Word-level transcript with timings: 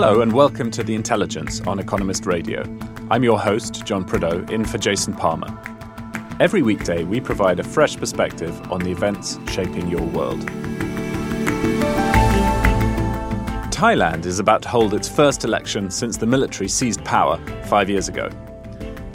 Hello 0.00 0.20
and 0.20 0.32
welcome 0.32 0.70
to 0.70 0.84
The 0.84 0.94
Intelligence 0.94 1.60
on 1.62 1.80
Economist 1.80 2.24
Radio. 2.24 2.62
I'm 3.10 3.24
your 3.24 3.36
host, 3.36 3.84
John 3.84 4.04
Prideaux, 4.04 4.46
in 4.48 4.64
for 4.64 4.78
Jason 4.78 5.12
Palmer. 5.12 5.48
Every 6.38 6.62
weekday, 6.62 7.02
we 7.02 7.20
provide 7.20 7.58
a 7.58 7.64
fresh 7.64 7.96
perspective 7.96 8.70
on 8.70 8.78
the 8.78 8.92
events 8.92 9.40
shaping 9.48 9.88
your 9.88 10.02
world. 10.02 10.38
Thailand 13.72 14.24
is 14.24 14.38
about 14.38 14.62
to 14.62 14.68
hold 14.68 14.94
its 14.94 15.08
first 15.08 15.44
election 15.44 15.90
since 15.90 16.16
the 16.16 16.26
military 16.26 16.68
seized 16.68 17.04
power 17.04 17.36
five 17.64 17.90
years 17.90 18.06
ago. 18.06 18.30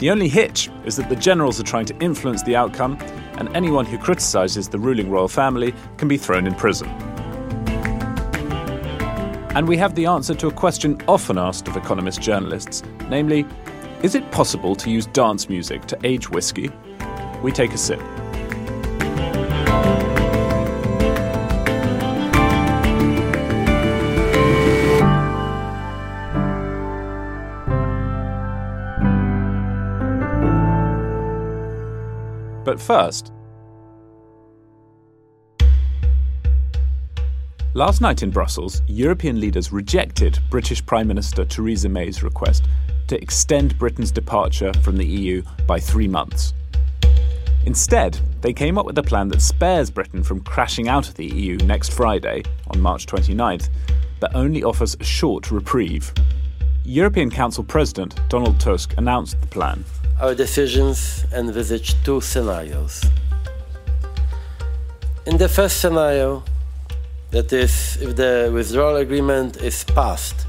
The 0.00 0.10
only 0.10 0.28
hitch 0.28 0.68
is 0.84 0.96
that 0.96 1.08
the 1.08 1.16
generals 1.16 1.58
are 1.58 1.64
trying 1.64 1.86
to 1.86 1.98
influence 2.00 2.42
the 2.42 2.56
outcome, 2.56 2.98
and 3.38 3.48
anyone 3.56 3.86
who 3.86 3.96
criticises 3.96 4.68
the 4.68 4.78
ruling 4.78 5.08
royal 5.08 5.28
family 5.28 5.72
can 5.96 6.08
be 6.08 6.18
thrown 6.18 6.46
in 6.46 6.54
prison. 6.54 7.13
And 9.54 9.68
we 9.68 9.76
have 9.76 9.94
the 9.94 10.06
answer 10.06 10.34
to 10.34 10.48
a 10.48 10.52
question 10.52 11.00
often 11.06 11.38
asked 11.38 11.68
of 11.68 11.76
economist 11.76 12.20
journalists 12.20 12.82
namely, 13.08 13.46
is 14.02 14.16
it 14.16 14.28
possible 14.32 14.74
to 14.74 14.90
use 14.90 15.06
dance 15.06 15.48
music 15.48 15.86
to 15.86 15.98
age 16.02 16.28
whiskey? 16.28 16.70
We 17.40 17.52
take 17.52 17.72
a 17.72 17.78
sip. 17.78 18.00
But 32.64 32.80
first, 32.80 33.32
Last 37.76 38.00
night 38.00 38.22
in 38.22 38.30
Brussels, 38.30 38.82
European 38.86 39.40
leaders 39.40 39.72
rejected 39.72 40.38
British 40.48 40.86
Prime 40.86 41.08
Minister 41.08 41.44
Theresa 41.44 41.88
May's 41.88 42.22
request 42.22 42.68
to 43.08 43.20
extend 43.20 43.76
Britain's 43.80 44.12
departure 44.12 44.72
from 44.74 44.96
the 44.96 45.04
EU 45.04 45.42
by 45.66 45.80
three 45.80 46.06
months. 46.06 46.54
Instead, 47.66 48.20
they 48.42 48.52
came 48.52 48.78
up 48.78 48.86
with 48.86 48.96
a 48.98 49.02
plan 49.02 49.26
that 49.26 49.42
spares 49.42 49.90
Britain 49.90 50.22
from 50.22 50.40
crashing 50.42 50.86
out 50.86 51.08
of 51.08 51.16
the 51.16 51.26
EU 51.26 51.56
next 51.64 51.92
Friday, 51.92 52.44
on 52.68 52.80
March 52.80 53.06
29th, 53.06 53.68
but 54.20 54.32
only 54.36 54.62
offers 54.62 54.96
a 55.00 55.04
short 55.04 55.50
reprieve. 55.50 56.14
European 56.84 57.28
Council 57.28 57.64
President 57.64 58.20
Donald 58.28 58.60
Tusk 58.60 58.94
announced 58.98 59.40
the 59.40 59.48
plan. 59.48 59.84
Our 60.20 60.36
decisions 60.36 61.24
envisage 61.32 62.00
two 62.04 62.20
scenarios. 62.20 63.04
In 65.26 65.38
the 65.38 65.48
first 65.48 65.80
scenario, 65.80 66.44
that 67.34 67.52
is, 67.52 67.98
if 68.00 68.14
the 68.14 68.48
withdrawal 68.54 68.94
agreement 68.94 69.56
is 69.56 69.82
passed 69.82 70.46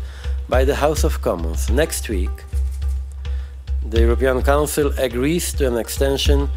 by 0.48 0.64
the 0.64 0.76
House 0.76 1.04
of 1.04 1.20
Commons 1.20 1.68
next 1.72 2.10
week, 2.10 2.30
the 3.90 4.02
European 4.02 4.44
Council 4.44 4.94
agrees 5.00 5.52
to 5.54 5.66
an 5.68 5.78
extension 5.80 6.48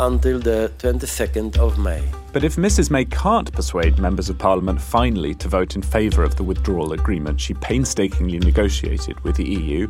until 0.00 0.40
the 0.40 0.72
22nd 0.78 1.56
of 1.58 1.78
May. 1.78 2.02
But 2.32 2.42
if 2.42 2.56
Mrs 2.56 2.90
May 2.90 3.04
can't 3.04 3.52
persuade 3.52 4.00
members 4.00 4.28
of 4.28 4.36
Parliament 4.38 4.80
finally 4.80 5.36
to 5.36 5.46
vote 5.46 5.76
in 5.76 5.82
favour 5.82 6.24
of 6.24 6.34
the 6.34 6.42
withdrawal 6.42 6.92
agreement 6.92 7.40
she 7.40 7.54
painstakingly 7.54 8.40
negotiated 8.40 9.20
with 9.20 9.36
the 9.36 9.48
EU, 9.48 9.88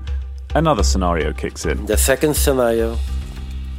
another 0.55 0.83
scenario 0.83 1.33
kicks 1.33 1.65
in. 1.65 1.87
The 1.87 1.97
second 1.97 2.37
scenario, 2.37 2.99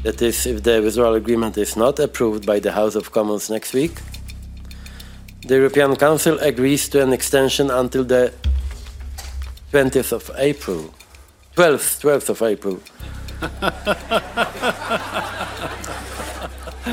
that 0.02 0.19
is, 0.24 0.47
if 0.47 0.63
the 0.63 0.81
withdrawal 0.81 1.13
agreement 1.13 1.59
is 1.59 1.78
not 1.78 2.00
approved 2.00 2.44
by 2.44 2.58
the 2.58 2.72
House 2.72 2.96
of 2.96 3.12
Commons 3.12 3.52
next 3.52 3.75
week, 3.75 4.02
the 5.47 5.56
European 5.56 5.96
Council 5.96 6.38
agrees 6.40 6.90
to 6.90 7.02
an 7.02 7.13
extension 7.13 7.72
until 7.72 8.03
the 8.03 8.34
20th 9.72 10.12
of 10.12 10.30
April. 10.38 10.94
12th, 11.56 12.02
12th 12.02 12.30
of 12.30 12.41
April. 12.41 12.80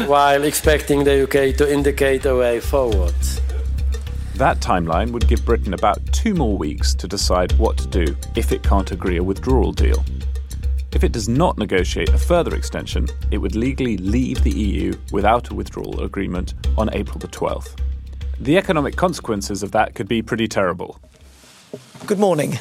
While 0.08 0.44
expecting 0.44 1.04
the 1.04 1.24
UK 1.24 1.56
to 1.56 1.72
indicate 1.72 2.24
a 2.26 2.36
way 2.36 2.60
forward. 2.60 3.14
That 4.36 4.60
timeline 4.60 5.10
would 5.12 5.28
give 5.28 5.44
Britain 5.44 5.74
about 5.74 6.00
two 6.12 6.34
more 6.34 6.56
weeks 6.56 6.94
to 6.94 7.08
decide 7.08 7.52
what 7.52 7.76
to 7.78 7.86
do 7.86 8.16
if 8.36 8.52
it 8.52 8.62
can't 8.62 8.90
agree 8.90 9.16
a 9.16 9.22
withdrawal 9.22 9.72
deal. 9.72 10.04
If 10.92 11.02
it 11.02 11.12
does 11.12 11.28
not 11.28 11.58
negotiate 11.58 12.10
a 12.10 12.18
further 12.18 12.54
extension, 12.54 13.08
it 13.32 13.38
would 13.38 13.56
legally 13.56 13.96
leave 13.96 14.42
the 14.44 14.50
EU 14.50 14.92
without 15.10 15.50
a 15.50 15.54
withdrawal 15.54 16.02
agreement 16.02 16.54
on 16.78 16.92
April 16.94 17.18
the 17.18 17.28
12th. 17.28 17.83
The 18.40 18.58
economic 18.58 18.96
consequences 18.96 19.62
of 19.62 19.72
that 19.72 19.94
could 19.94 20.08
be 20.08 20.22
pretty 20.22 20.48
terrible. 20.48 20.98
Good 22.06 22.18
morning. 22.18 22.58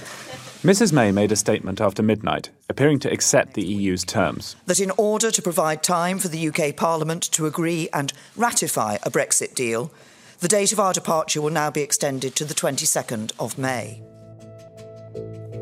Mrs 0.64 0.94
May 0.94 1.12
made 1.12 1.32
a 1.32 1.36
statement 1.36 1.82
after 1.82 2.02
midnight, 2.02 2.50
appearing 2.70 3.00
to 3.00 3.12
accept 3.12 3.54
the 3.54 3.66
EU's 3.66 4.06
terms. 4.06 4.56
That 4.66 4.80
in 4.80 4.92
order 4.92 5.30
to 5.30 5.42
provide 5.42 5.84
time 5.84 6.20
for 6.20 6.30
the 6.30 6.48
UK 6.48 6.76
Parliament 6.76 7.24
to 7.34 7.46
agree 7.46 7.90
and 7.92 8.14
ratify 8.38 8.98
a 9.04 9.12
Brexit 9.12 9.56
deal, 9.56 9.92
the 10.40 10.48
date 10.48 10.72
of 10.72 10.80
our 10.80 10.94
departure 10.94 11.42
will 11.42 11.50
now 11.50 11.70
be 11.70 11.82
extended 11.82 12.36
to 12.38 12.46
the 12.46 12.54
22nd 12.54 13.34
of 13.40 13.58
May. 13.58 14.02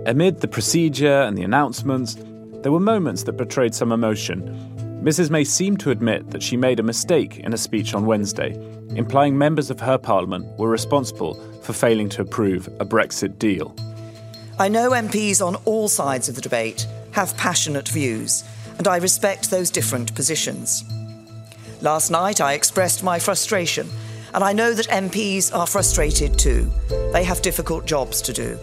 Amid 0.06 0.42
the 0.42 0.48
procedure 0.48 1.22
and 1.22 1.38
the 1.38 1.44
announcements, 1.44 2.16
there 2.62 2.72
were 2.72 2.80
moments 2.80 3.24
that 3.24 3.34
betrayed 3.34 3.74
some 3.74 3.92
emotion. 3.92 4.71
Mrs 5.02 5.32
May 5.32 5.44
seemed 5.44 5.80
to 5.80 5.90
admit 5.90 6.30
that 6.30 6.44
she 6.44 6.56
made 6.56 6.80
a 6.80 6.84
mistake 6.84 7.40
in 7.40 7.54
a 7.54 7.58
speech 7.58 7.96
on 7.96 8.06
Wednesday, 8.06 8.54
implying 8.96 9.36
members 9.36 9.72
of 9.72 9.80
her 9.80 9.98
parliament 9.98 10.46
were 10.60 10.70
responsible 10.70 11.34
for 11.64 11.74
failing 11.74 12.08
to 12.10 12.22
approve 12.22 12.68
a 12.80 12.86
Brexit 12.86 13.40
deal. 13.40 13.76
I 14.60 14.68
know 14.68 14.92
MPs 14.92 15.44
on 15.44 15.56
all 15.66 15.88
sides 15.88 16.30
of 16.30 16.36
the 16.36 16.42
debate 16.42 16.86
have 17.14 17.36
passionate 17.36 17.90
views, 17.90 18.44
and 18.78 18.88
I 18.88 18.98
respect 18.98 19.50
those 19.50 19.72
different 19.72 20.14
positions. 20.14 20.84
Last 21.82 22.12
night 22.12 22.40
I 22.40 22.54
expressed 22.54 23.04
my 23.04 23.18
frustration, 23.18 23.90
and 24.36 24.44
I 24.44 24.54
know 24.54 24.72
that 24.72 24.88
MPs 24.88 25.52
are 25.52 25.66
frustrated 25.66 26.38
too. 26.38 26.72
They 27.12 27.24
have 27.24 27.42
difficult 27.42 27.88
jobs 27.88 28.22
to 28.22 28.34
do. 28.34 28.60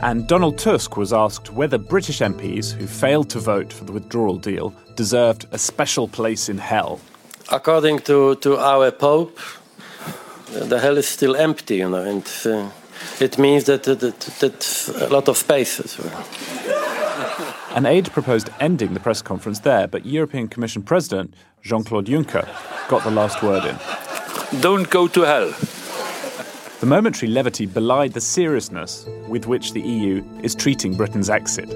And 0.00 0.28
Donald 0.28 0.58
Tusk 0.58 0.96
was 0.96 1.12
asked 1.12 1.52
whether 1.52 1.76
British 1.76 2.20
MPs 2.20 2.72
who 2.72 2.86
failed 2.86 3.28
to 3.30 3.40
vote 3.40 3.72
for 3.72 3.84
the 3.84 3.92
withdrawal 3.92 4.36
deal 4.36 4.72
deserved 4.94 5.46
a 5.50 5.58
special 5.58 6.06
place 6.06 6.48
in 6.48 6.58
hell. 6.58 7.00
According 7.50 8.00
to, 8.00 8.36
to 8.36 8.58
our 8.58 8.92
Pope, 8.92 9.38
the 10.52 10.78
hell 10.78 10.98
is 10.98 11.08
still 11.08 11.34
empty, 11.34 11.76
you 11.78 11.90
know, 11.90 12.02
and 12.02 12.24
uh, 12.46 12.70
it 13.20 13.38
means 13.38 13.64
that, 13.64 13.82
that, 13.84 14.00
that, 14.00 14.20
that 14.38 14.94
a 15.00 15.12
lot 15.12 15.28
of 15.28 15.36
spaces. 15.36 15.98
An 17.74 17.84
aide 17.84 18.10
proposed 18.12 18.50
ending 18.60 18.94
the 18.94 19.00
press 19.00 19.20
conference 19.20 19.60
there, 19.60 19.88
but 19.88 20.06
European 20.06 20.48
Commission 20.48 20.82
President 20.82 21.34
Jean 21.62 21.82
Claude 21.82 22.06
Juncker 22.06 22.48
got 22.88 23.02
the 23.02 23.10
last 23.10 23.42
word 23.42 23.64
in. 23.64 24.60
Don't 24.60 24.88
go 24.90 25.08
to 25.08 25.22
hell. 25.22 25.52
The 26.80 26.86
momentary 26.86 27.28
levity 27.28 27.66
belied 27.66 28.12
the 28.12 28.20
seriousness 28.20 29.04
with 29.26 29.48
which 29.48 29.72
the 29.72 29.80
EU 29.80 30.22
is 30.44 30.54
treating 30.54 30.94
Britain's 30.94 31.28
exit. 31.28 31.68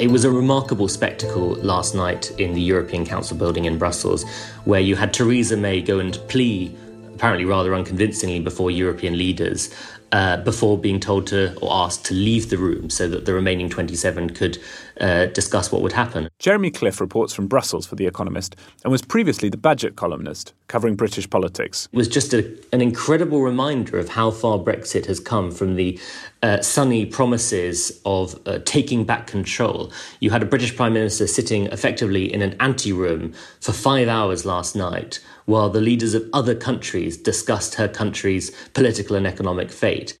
It 0.00 0.12
was 0.12 0.24
a 0.24 0.30
remarkable 0.30 0.86
spectacle 0.86 1.54
last 1.56 1.96
night 1.96 2.30
in 2.38 2.54
the 2.54 2.60
European 2.60 3.04
Council 3.04 3.36
building 3.36 3.64
in 3.64 3.78
Brussels, 3.78 4.24
where 4.64 4.78
you 4.78 4.94
had 4.94 5.12
Theresa 5.12 5.56
May 5.56 5.82
go 5.82 5.98
and 5.98 6.16
plea, 6.28 6.72
apparently 7.16 7.44
rather 7.44 7.74
unconvincingly, 7.74 8.38
before 8.38 8.70
European 8.70 9.18
leaders 9.18 9.74
uh, 10.14 10.36
before 10.44 10.78
being 10.78 11.00
told 11.00 11.26
to 11.26 11.52
or 11.58 11.68
asked 11.72 12.04
to 12.04 12.14
leave 12.14 12.48
the 12.48 12.56
room 12.56 12.88
so 12.88 13.08
that 13.08 13.24
the 13.24 13.34
remaining 13.34 13.68
27 13.68 14.30
could 14.30 14.56
uh, 15.00 15.26
discuss 15.26 15.72
what 15.72 15.82
would 15.82 15.92
happen. 15.92 16.28
Jeremy 16.38 16.70
Cliffe 16.70 17.00
reports 17.00 17.34
from 17.34 17.48
Brussels 17.48 17.84
for 17.84 17.96
The 17.96 18.06
Economist 18.06 18.54
and 18.84 18.92
was 18.92 19.02
previously 19.02 19.48
the 19.48 19.56
Bagehot 19.56 19.96
columnist 19.96 20.54
covering 20.68 20.94
British 20.94 21.28
politics. 21.28 21.88
It 21.92 21.96
was 21.96 22.06
just 22.06 22.32
a, 22.32 22.48
an 22.72 22.80
incredible 22.80 23.42
reminder 23.42 23.98
of 23.98 24.08
how 24.08 24.30
far 24.30 24.56
Brexit 24.56 25.06
has 25.06 25.18
come 25.18 25.50
from 25.50 25.74
the 25.74 25.98
uh, 26.44 26.60
sunny 26.60 27.06
promises 27.06 28.00
of 28.04 28.40
uh, 28.46 28.60
taking 28.64 29.04
back 29.04 29.26
control. 29.26 29.92
You 30.20 30.30
had 30.30 30.44
a 30.44 30.46
British 30.46 30.76
Prime 30.76 30.92
Minister 30.92 31.26
sitting 31.26 31.66
effectively 31.66 32.32
in 32.32 32.40
an 32.40 32.54
anteroom 32.60 33.32
for 33.58 33.72
five 33.72 34.06
hours 34.06 34.46
last 34.46 34.76
night 34.76 35.18
while 35.46 35.70
the 35.70 35.80
leaders 35.80 36.14
of 36.14 36.28
other 36.32 36.54
countries 36.54 37.16
discussed 37.16 37.74
her 37.74 37.88
country's 37.88 38.50
political 38.72 39.16
and 39.16 39.26
economic 39.26 39.70
fate. 39.70 40.18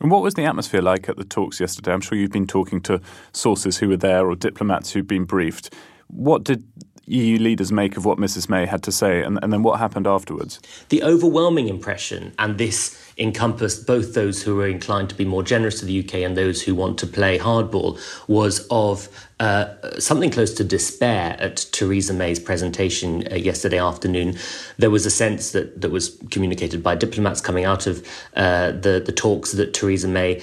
And 0.00 0.10
what 0.10 0.22
was 0.22 0.34
the 0.34 0.44
atmosphere 0.44 0.80
like 0.80 1.08
at 1.08 1.16
the 1.16 1.24
talks 1.24 1.60
yesterday? 1.60 1.92
I'm 1.92 2.00
sure 2.00 2.16
you've 2.16 2.30
been 2.30 2.46
talking 2.46 2.80
to 2.82 3.00
sources 3.32 3.78
who 3.78 3.88
were 3.88 3.96
there 3.96 4.28
or 4.28 4.34
diplomats 4.34 4.92
who've 4.92 5.06
been 5.06 5.24
briefed. 5.24 5.74
What 6.06 6.44
did 6.44 6.64
EU 7.10 7.38
leaders 7.38 7.72
make 7.72 7.96
of 7.96 8.04
what 8.04 8.18
Mrs 8.18 8.48
May 8.48 8.66
had 8.66 8.82
to 8.84 8.92
say, 8.92 9.22
and, 9.22 9.38
and 9.42 9.52
then 9.52 9.62
what 9.62 9.78
happened 9.78 10.06
afterwards? 10.06 10.60
The 10.88 11.02
overwhelming 11.02 11.68
impression, 11.68 12.32
and 12.38 12.58
this 12.58 12.96
encompassed 13.18 13.86
both 13.86 14.14
those 14.14 14.42
who 14.42 14.56
were 14.56 14.66
inclined 14.66 15.10
to 15.10 15.14
be 15.14 15.24
more 15.24 15.42
generous 15.42 15.80
to 15.80 15.84
the 15.84 16.00
UK 16.00 16.14
and 16.14 16.36
those 16.36 16.62
who 16.62 16.74
want 16.74 16.98
to 16.98 17.06
play 17.06 17.38
hardball, 17.38 17.98
was 18.28 18.66
of 18.70 19.08
uh, 19.40 19.98
something 19.98 20.30
close 20.30 20.54
to 20.54 20.64
despair 20.64 21.36
at 21.38 21.56
Theresa 21.72 22.14
May's 22.14 22.38
presentation 22.38 23.26
uh, 23.30 23.36
yesterday 23.36 23.78
afternoon. 23.78 24.36
There 24.78 24.90
was 24.90 25.04
a 25.04 25.10
sense 25.10 25.52
that, 25.52 25.80
that 25.80 25.90
was 25.90 26.18
communicated 26.30 26.82
by 26.82 26.94
diplomats 26.94 27.40
coming 27.40 27.64
out 27.64 27.86
of 27.86 28.06
uh, 28.36 28.72
the, 28.72 29.02
the 29.04 29.12
talks 29.12 29.52
that 29.52 29.74
Theresa 29.74 30.08
May 30.08 30.42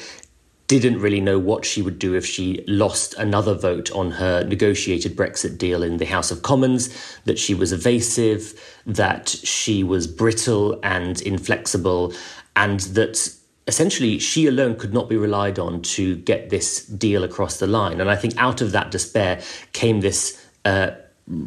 didn't 0.68 1.00
really 1.00 1.22
know 1.22 1.40
what 1.40 1.64
she 1.64 1.82
would 1.82 1.98
do 1.98 2.14
if 2.14 2.26
she 2.26 2.64
lost 2.68 3.14
another 3.14 3.54
vote 3.54 3.90
on 3.92 4.12
her 4.12 4.44
negotiated 4.44 5.16
Brexit 5.16 5.58
deal 5.58 5.82
in 5.82 5.98
the 5.98 6.06
House 6.06 6.30
of 6.30 6.42
Commons, 6.42 6.90
that 7.24 7.40
she 7.40 7.54
was 7.54 7.72
evasive, 7.72 8.54
that 8.86 9.30
she 9.30 9.84
was 9.84 10.08
brittle 10.08 10.78
and 10.84 11.22
inflexible, 11.22 12.14
and 12.56 12.82
that 12.82 13.34
essentially 13.68 14.20
she 14.20 14.46
alone 14.46 14.76
could 14.76 14.94
not 14.94 15.08
be 15.08 15.16
relied 15.16 15.58
on 15.58 15.82
to 15.82 16.18
get 16.18 16.50
this 16.50 16.86
deal 16.86 17.24
across 17.24 17.60
the 17.60 17.68
line. 17.68 18.02
And 18.02 18.10
I 18.10 18.18
think 18.18 18.36
out 18.38 18.62
of 18.62 18.74
that 18.74 18.92
despair 18.92 19.42
came 19.72 20.02
this. 20.02 20.46
Uh, 20.66 20.92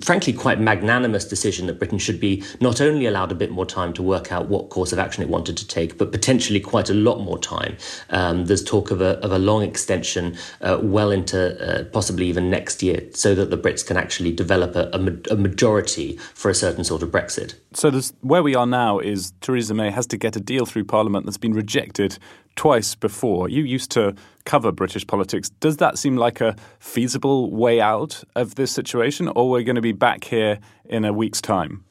frankly 0.00 0.32
quite 0.32 0.60
magnanimous 0.60 1.24
decision 1.24 1.66
that 1.66 1.78
Britain 1.78 1.98
should 1.98 2.20
be 2.20 2.42
not 2.60 2.80
only 2.80 3.06
allowed 3.06 3.32
a 3.32 3.34
bit 3.34 3.50
more 3.50 3.66
time 3.66 3.92
to 3.94 4.02
work 4.02 4.30
out 4.30 4.48
what 4.48 4.68
course 4.68 4.92
of 4.92 4.98
action 4.98 5.22
it 5.22 5.28
wanted 5.28 5.56
to 5.56 5.66
take, 5.66 5.96
but 5.96 6.12
potentially 6.12 6.60
quite 6.60 6.90
a 6.90 6.94
lot 6.94 7.20
more 7.20 7.38
time. 7.38 7.76
Um, 8.10 8.46
there's 8.46 8.64
talk 8.64 8.90
of 8.90 9.00
a, 9.00 9.18
of 9.24 9.32
a 9.32 9.38
long 9.38 9.62
extension 9.62 10.36
uh, 10.60 10.78
well 10.82 11.10
into 11.10 11.40
uh, 11.60 11.84
possibly 11.84 12.26
even 12.26 12.50
next 12.50 12.82
year, 12.82 13.02
so 13.12 13.34
that 13.34 13.50
the 13.50 13.58
Brits 13.58 13.86
can 13.86 13.96
actually 13.96 14.32
develop 14.32 14.76
a, 14.76 14.90
a, 14.92 15.32
a 15.34 15.36
majority 15.36 16.16
for 16.34 16.50
a 16.50 16.54
certain 16.54 16.84
sort 16.84 17.02
of 17.02 17.10
Brexit. 17.10 17.54
So 17.72 17.90
where 18.20 18.42
we 18.42 18.54
are 18.54 18.66
now 18.66 18.98
is 18.98 19.32
Theresa 19.40 19.74
May 19.74 19.90
has 19.90 20.06
to 20.08 20.16
get 20.16 20.36
a 20.36 20.40
deal 20.40 20.66
through 20.66 20.84
Parliament 20.84 21.24
that's 21.24 21.38
been 21.38 21.54
rejected 21.54 22.18
twice 22.60 22.94
before. 22.94 23.48
You 23.48 23.62
used 23.62 23.90
to 23.92 24.14
cover 24.44 24.70
British 24.70 25.06
politics. 25.06 25.48
Does 25.60 25.78
that 25.78 25.96
seem 25.96 26.18
like 26.18 26.42
a 26.42 26.54
feasible 26.78 27.50
way 27.50 27.80
out 27.80 28.22
of 28.36 28.56
this 28.56 28.70
situation, 28.70 29.28
or 29.28 29.48
we're 29.48 29.62
going 29.62 29.76
to 29.76 29.80
be 29.80 29.92
back 29.92 30.24
here 30.24 30.58
in 30.84 31.06
a 31.06 31.10
week's 31.10 31.40
time? 31.40 31.86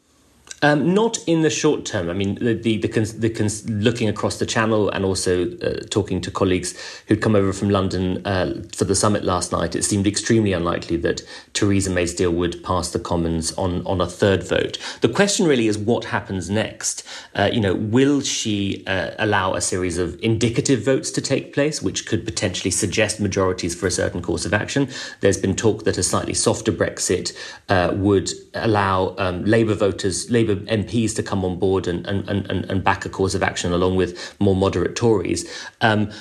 Um, 0.62 0.94
not 0.94 1.18
in 1.26 1.42
the 1.42 1.50
short 1.50 1.86
term. 1.86 2.10
I 2.10 2.14
mean, 2.14 2.36
the 2.36 2.54
the, 2.54 2.78
the, 2.78 2.88
cons- 2.90 3.20
the 3.20 3.30
cons- 3.30 3.70
looking 3.70 4.10
across 4.10 4.40
the 4.40 4.46
channel 4.46 4.90
and 4.90 5.06
also 5.06 5.52
uh, 5.60 5.80
talking 5.90 6.20
to 6.22 6.32
colleagues 6.32 6.76
who'd 7.08 7.22
come 7.22 7.36
over 7.36 7.54
from 7.54 7.70
London 7.70 8.26
uh, 8.28 8.62
for 8.76 8.84
the 8.84 8.96
summit 8.96 9.24
last 9.24 9.54
night, 9.54 9.74
it 9.74 9.84
seemed 9.84 10.06
extremely 10.06 10.52
unlikely 10.52 10.98
that 10.98 11.22
Theresa 11.54 11.90
May's 11.90 12.14
deal 12.14 12.32
would 12.32 12.62
pass 12.62 12.92
the 12.92 13.00
Commons 13.00 13.54
on 13.54 13.86
on 13.86 14.02
a 14.02 14.06
third 14.06 14.44
vote. 14.44 14.78
The 15.00 15.08
question 15.08 15.48
really 15.48 15.68
is 15.68 15.78
what 15.78 16.06
happens 16.06 16.50
next. 16.50 17.08
Uh, 17.34 17.50
you 17.54 17.62
know, 17.62 17.76
will 17.76 18.20
she 18.20 18.84
uh, 18.86 19.12
allow 19.18 19.54
a 19.54 19.62
series 19.62 19.98
of 19.98 20.20
indicative 20.22 20.84
votes 20.84 21.10
to 21.12 21.22
take 21.22 21.54
place, 21.54 21.82
which 21.82 22.06
could 22.06 22.26
potentially 22.26 22.72
suggest 22.72 23.22
majorities 23.22 23.76
for 23.76 23.88
a 23.88 23.92
certain 23.92 24.22
course 24.22 24.46
of 24.46 24.54
action? 24.54 24.90
There's 25.22 25.38
been 25.38 25.56
talk 25.56 25.86
that 25.86 25.98
a 25.98 26.04
slightly 26.04 26.34
softer 26.34 26.74
Brexit 26.74 27.34
uh, 27.70 27.94
would 27.96 28.30
allow 28.54 29.16
um, 29.18 29.46
Labour 29.46 29.76
voters, 29.76 30.30
Labour 30.40 30.56
MPs 30.56 31.16
to 31.16 31.24
come 31.24 31.44
on 31.44 31.60
board 31.60 31.88
and, 31.88 32.06
and, 32.08 32.28
and, 32.30 32.66
and 32.66 32.84
back 32.84 33.06
a 33.06 33.10
course 33.10 33.36
of 33.36 33.44
action 33.44 33.74
along 33.74 33.96
with 33.96 34.36
more 34.40 34.56
moderate 34.56 34.96
Tories. 34.96 35.50
Um, 35.82 36.12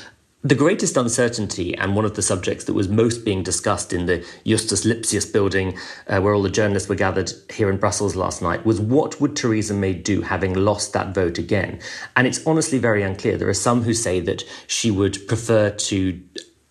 the 0.44 0.55
greatest 0.55 0.97
uncertainty, 0.97 1.76
and 1.76 1.97
one 1.97 2.05
of 2.05 2.15
the 2.15 2.23
subjects 2.23 2.65
that 2.65 2.73
was 2.73 2.88
most 2.88 3.25
being 3.25 3.43
discussed 3.43 3.93
in 3.93 4.06
the 4.06 4.25
Justus 4.47 4.85
Lipsius 4.85 5.31
building, 5.31 5.76
uh, 6.06 6.20
where 6.20 6.32
all 6.32 6.43
the 6.43 6.49
journalists 6.49 6.88
were 6.88 6.94
gathered 6.94 7.32
here 7.53 7.69
in 7.69 7.76
Brussels 7.76 8.15
last 8.15 8.41
night, 8.41 8.65
was 8.65 8.81
what 8.81 9.20
would 9.20 9.35
Theresa 9.35 9.75
May 9.75 9.94
do 9.94 10.23
having 10.23 10.55
lost 10.55 10.93
that 10.93 11.12
vote 11.12 11.38
again? 11.38 11.81
And 12.17 12.26
it's 12.26 12.47
honestly 12.47 12.79
very 12.79 13.03
unclear. 13.03 13.37
There 13.37 13.49
are 13.49 13.55
some 13.55 13.82
who 13.82 13.94
say 13.94 14.20
that 14.20 14.44
she 14.69 14.93
would 14.93 15.26
prefer 15.26 15.70
to 15.70 16.20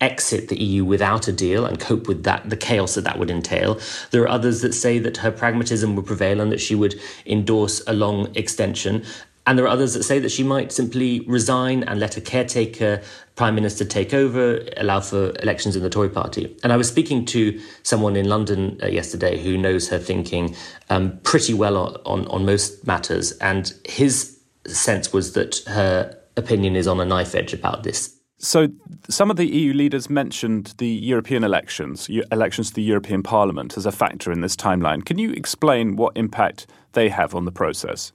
exit 0.00 0.48
the 0.48 0.62
EU 0.62 0.84
without 0.84 1.26
a 1.28 1.32
deal 1.32 1.66
and 1.66 1.80
cope 1.80 2.06
with 2.06 2.22
that 2.22 2.48
the 2.48 2.56
chaos 2.56 2.94
that 2.94 3.04
that 3.04 3.18
would 3.18 3.30
entail. 3.30 3.80
There 4.10 4.22
are 4.22 4.28
others 4.28 4.60
that 4.62 4.72
say 4.72 4.98
that 5.00 5.18
her 5.18 5.32
pragmatism 5.32 5.96
would 5.96 6.06
prevail 6.06 6.40
and 6.40 6.52
that 6.52 6.60
she 6.60 6.74
would 6.74 7.00
endorse 7.26 7.82
a 7.86 7.92
long 7.92 8.34
extension. 8.36 9.04
And 9.46 9.58
there 9.58 9.64
are 9.64 9.70
others 9.70 9.94
that 9.94 10.02
say 10.02 10.18
that 10.18 10.30
she 10.30 10.42
might 10.42 10.72
simply 10.72 11.20
resign 11.20 11.82
and 11.84 11.98
let 11.98 12.18
a 12.18 12.20
caretaker 12.20 13.00
prime 13.34 13.54
minister 13.54 13.84
take 13.84 14.12
over, 14.12 14.62
allow 14.76 15.00
for 15.00 15.32
elections 15.42 15.74
in 15.74 15.82
the 15.82 15.88
Tory 15.88 16.10
party. 16.10 16.54
And 16.62 16.72
I 16.72 16.76
was 16.76 16.86
speaking 16.86 17.24
to 17.26 17.58
someone 17.82 18.14
in 18.14 18.28
London 18.28 18.78
uh, 18.82 18.88
yesterday 18.88 19.42
who 19.42 19.56
knows 19.56 19.88
her 19.88 19.98
thinking 19.98 20.54
um, 20.90 21.18
pretty 21.22 21.54
well 21.54 21.78
on, 21.78 21.96
on, 22.04 22.26
on 22.28 22.44
most 22.44 22.86
matters. 22.86 23.32
And 23.38 23.72
his 23.86 24.38
sense 24.66 25.14
was 25.14 25.32
that 25.32 25.60
her 25.66 26.14
opinion 26.36 26.76
is 26.76 26.86
on 26.86 27.00
a 27.00 27.06
knife 27.06 27.34
edge 27.34 27.54
about 27.54 27.84
this 27.84 28.17
so, 28.38 28.68
some 29.08 29.30
of 29.30 29.36
the 29.36 29.46
EU 29.46 29.72
leaders 29.72 30.08
mentioned 30.08 30.74
the 30.78 30.88
European 30.88 31.42
elections, 31.42 32.08
elections 32.30 32.68
to 32.68 32.74
the 32.74 32.82
European 32.82 33.22
Parliament, 33.22 33.76
as 33.76 33.84
a 33.84 33.90
factor 33.90 34.30
in 34.30 34.42
this 34.42 34.54
timeline. 34.54 35.04
Can 35.04 35.18
you 35.18 35.32
explain 35.32 35.96
what 35.96 36.16
impact 36.16 36.68
they 36.92 37.08
have 37.08 37.34
on 37.34 37.46
the 37.46 37.52
process? 37.52 38.12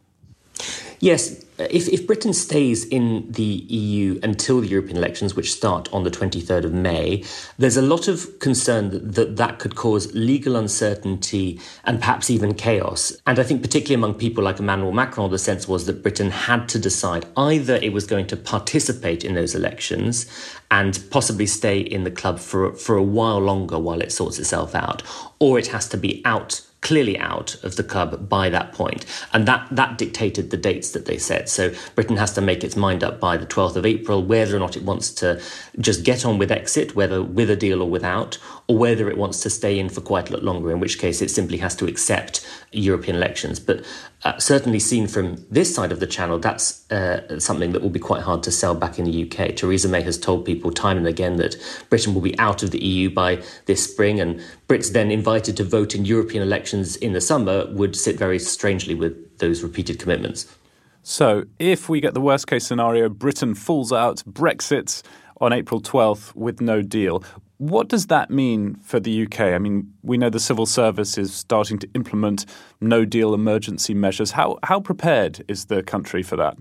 Yes, 0.99 1.43
if, 1.57 1.87
if 1.89 2.07
Britain 2.07 2.33
stays 2.33 2.85
in 2.85 3.31
the 3.31 3.43
EU 3.43 4.19
until 4.23 4.61
the 4.61 4.67
European 4.67 4.97
elections, 4.97 5.35
which 5.35 5.51
start 5.51 5.91
on 5.93 6.03
the 6.03 6.09
23rd 6.09 6.65
of 6.65 6.73
May, 6.73 7.23
there's 7.57 7.77
a 7.77 7.81
lot 7.81 8.07
of 8.07 8.39
concern 8.39 8.89
that, 8.89 9.13
that 9.15 9.35
that 9.37 9.59
could 9.59 9.75
cause 9.75 10.13
legal 10.15 10.55
uncertainty 10.55 11.59
and 11.83 11.99
perhaps 11.99 12.29
even 12.29 12.53
chaos. 12.53 13.15
And 13.27 13.37
I 13.37 13.43
think, 13.43 13.61
particularly 13.61 13.95
among 13.95 14.15
people 14.15 14.43
like 14.43 14.59
Emmanuel 14.59 14.91
Macron, 14.91 15.29
the 15.29 15.37
sense 15.37 15.67
was 15.67 15.85
that 15.85 16.01
Britain 16.01 16.31
had 16.31 16.67
to 16.69 16.79
decide 16.79 17.25
either 17.37 17.75
it 17.75 17.93
was 17.93 18.05
going 18.05 18.27
to 18.27 18.37
participate 18.37 19.23
in 19.23 19.35
those 19.35 19.53
elections 19.53 20.25
and 20.71 21.03
possibly 21.11 21.45
stay 21.45 21.79
in 21.79 22.03
the 22.03 22.11
club 22.11 22.39
for, 22.39 22.73
for 22.73 22.95
a 22.95 23.03
while 23.03 23.39
longer 23.39 23.77
while 23.77 24.01
it 24.01 24.11
sorts 24.11 24.39
itself 24.39 24.73
out, 24.73 25.03
or 25.39 25.59
it 25.59 25.67
has 25.67 25.87
to 25.89 25.97
be 25.97 26.21
out 26.25 26.61
clearly 26.83 27.17
out 27.17 27.55
of 27.63 27.77
the 27.77 27.83
club 27.83 28.29
by 28.29 28.49
that 28.49 28.73
point. 28.73 29.05
And 29.33 29.47
that, 29.47 29.67
that 29.71 29.97
dictated 29.97 30.51
the 30.51 30.57
dates 30.57 30.91
that 30.91 31.05
they 31.05 31.17
set. 31.17 31.49
So 31.49 31.73
Britain 31.95 32.17
has 32.17 32.33
to 32.33 32.41
make 32.41 32.63
its 32.63 32.75
mind 32.75 33.03
up 33.03 33.19
by 33.19 33.37
the 33.37 33.45
12th 33.45 33.77
of 33.77 33.85
April 33.85 34.21
whether 34.23 34.55
or 34.55 34.59
not 34.59 34.77
it 34.77 34.83
wants 34.83 35.11
to 35.15 35.41
just 35.79 36.03
get 36.03 36.25
on 36.25 36.37
with 36.37 36.51
exit, 36.51 36.95
whether 36.95 37.23
with 37.23 37.49
a 37.49 37.55
deal 37.55 37.81
or 37.81 37.89
without, 37.89 38.37
or 38.67 38.77
whether 38.77 39.09
it 39.09 39.17
wants 39.17 39.41
to 39.41 39.49
stay 39.49 39.79
in 39.79 39.89
for 39.89 40.01
quite 40.01 40.29
a 40.29 40.33
lot 40.33 40.43
longer, 40.43 40.71
in 40.71 40.79
which 40.79 40.99
case 40.99 41.21
it 41.21 41.31
simply 41.31 41.57
has 41.57 41.75
to 41.77 41.87
accept 41.87 42.45
European 42.71 43.15
elections. 43.15 43.59
But 43.59 43.83
uh, 44.23 44.37
certainly 44.37 44.79
seen 44.79 45.07
from 45.07 45.45
this 45.51 45.73
side 45.73 45.91
of 45.91 45.99
the 45.99 46.07
channel, 46.07 46.39
that's 46.39 46.89
uh, 46.91 47.39
something 47.39 47.73
that 47.73 47.81
will 47.81 47.89
be 47.89 47.99
quite 47.99 48.21
hard 48.21 48.41
to 48.43 48.51
sell 48.51 48.73
back 48.73 48.97
in 48.97 49.05
the 49.05 49.23
UK. 49.23 49.55
Theresa 49.55 49.89
May 49.89 50.01
has 50.01 50.17
told 50.17 50.45
people 50.45 50.71
time 50.71 50.97
and 50.97 51.07
again 51.07 51.35
that 51.37 51.55
Britain 51.89 52.13
will 52.13 52.21
be 52.21 52.37
out 52.39 52.63
of 52.63 52.71
the 52.71 52.83
EU 52.83 53.09
by 53.09 53.41
this 53.65 53.83
spring, 53.83 54.19
and 54.19 54.41
Brits 54.67 54.93
then 54.93 55.11
invited 55.11 55.57
to 55.57 55.63
vote 55.63 55.93
in 55.93 56.05
European 56.05 56.41
elections 56.41 56.95
in 56.95 57.13
the 57.13 57.21
summer 57.21 57.67
would 57.73 57.95
sit 57.95 58.17
very 58.17 58.39
strangely 58.39 58.95
with 58.95 59.39
those 59.39 59.61
repeated 59.61 59.99
commitments. 59.99 60.55
So, 61.01 61.43
if 61.59 61.89
we 61.89 61.99
get 61.99 62.13
the 62.13 62.21
worst 62.21 62.47
case 62.47 62.65
scenario, 62.65 63.09
Britain 63.09 63.55
falls 63.55 63.91
out, 63.91 64.23
Brexit 64.25 65.01
on 65.41 65.51
April 65.51 65.81
12th 65.81 66.33
with 66.33 66.61
no 66.61 66.81
deal, 66.81 67.23
what 67.69 67.87
does 67.87 68.07
that 68.07 68.29
mean 68.29 68.75
for 68.83 68.99
the 68.99 69.23
UK? 69.23 69.39
I 69.39 69.57
mean, 69.57 69.93
we 70.01 70.17
know 70.17 70.29
the 70.29 70.39
civil 70.39 70.65
service 70.65 71.17
is 71.17 71.33
starting 71.33 71.79
to 71.79 71.89
implement 71.95 72.45
no 72.81 73.05
deal 73.05 73.33
emergency 73.33 73.93
measures. 73.93 74.31
How, 74.31 74.59
how 74.63 74.81
prepared 74.81 75.45
is 75.47 75.65
the 75.65 75.81
country 75.81 76.23
for 76.23 76.35
that? 76.35 76.57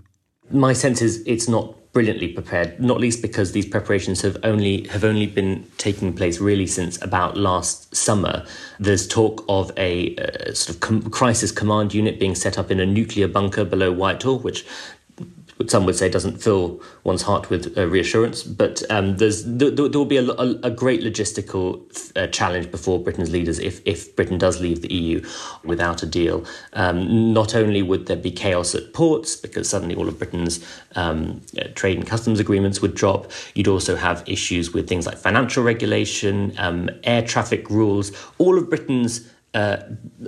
My 0.50 0.72
sense 0.72 1.02
is 1.02 1.22
it's 1.26 1.48
not 1.48 1.74
brilliantly 1.92 2.28
prepared, 2.28 2.78
not 2.80 3.00
least 3.00 3.20
because 3.20 3.50
these 3.50 3.66
preparations 3.66 4.22
have 4.22 4.36
only 4.44 4.86
have 4.88 5.04
only 5.04 5.26
been 5.26 5.66
taking 5.76 6.12
place 6.12 6.40
really 6.40 6.66
since 6.66 7.02
about 7.02 7.36
last 7.36 7.94
summer. 7.94 8.44
There's 8.78 9.06
talk 9.06 9.44
of 9.48 9.72
a 9.76 10.16
uh, 10.16 10.54
sort 10.54 10.76
of 10.76 10.80
com- 10.80 11.10
crisis 11.10 11.50
command 11.50 11.92
unit 11.94 12.18
being 12.18 12.34
set 12.34 12.58
up 12.58 12.70
in 12.70 12.80
a 12.80 12.86
nuclear 12.86 13.28
bunker 13.28 13.64
below 13.64 13.92
Whitehall, 13.92 14.38
which 14.38 14.64
some 15.68 15.84
would 15.86 15.96
say 15.96 16.08
doesn't 16.08 16.42
fill 16.42 16.80
one's 17.04 17.22
heart 17.22 17.50
with 17.50 17.76
uh, 17.76 17.86
reassurance. 17.86 18.42
But 18.42 18.82
um, 18.90 19.16
there's 19.16 19.44
there, 19.44 19.70
there, 19.70 19.88
will 19.88 20.04
be 20.04 20.16
a, 20.16 20.24
a, 20.24 20.60
a 20.64 20.70
great 20.70 21.02
logistical 21.02 21.82
uh, 22.16 22.26
challenge 22.28 22.70
before 22.70 23.02
Britain's 23.02 23.30
leaders 23.30 23.58
if 23.58 23.80
if 23.84 24.14
Britain 24.16 24.38
does 24.38 24.60
leave 24.60 24.82
the 24.82 24.92
EU 24.92 25.24
without 25.64 26.02
a 26.02 26.06
deal. 26.06 26.44
Um, 26.72 27.32
not 27.32 27.54
only 27.54 27.82
would 27.82 28.06
there 28.06 28.16
be 28.16 28.30
chaos 28.30 28.74
at 28.74 28.92
ports 28.92 29.36
because 29.36 29.68
suddenly 29.68 29.94
all 29.94 30.08
of 30.08 30.18
Britain's 30.18 30.64
um, 30.94 31.40
uh, 31.58 31.64
trade 31.74 31.98
and 31.98 32.06
customs 32.06 32.40
agreements 32.40 32.80
would 32.80 32.94
drop. 32.94 33.30
You'd 33.54 33.68
also 33.68 33.96
have 33.96 34.22
issues 34.26 34.72
with 34.72 34.88
things 34.88 35.06
like 35.06 35.18
financial 35.18 35.62
regulation, 35.62 36.54
um, 36.58 36.90
air 37.04 37.22
traffic 37.22 37.68
rules. 37.70 38.12
All 38.38 38.58
of 38.58 38.68
Britain's 38.68 39.31
uh, 39.54 39.76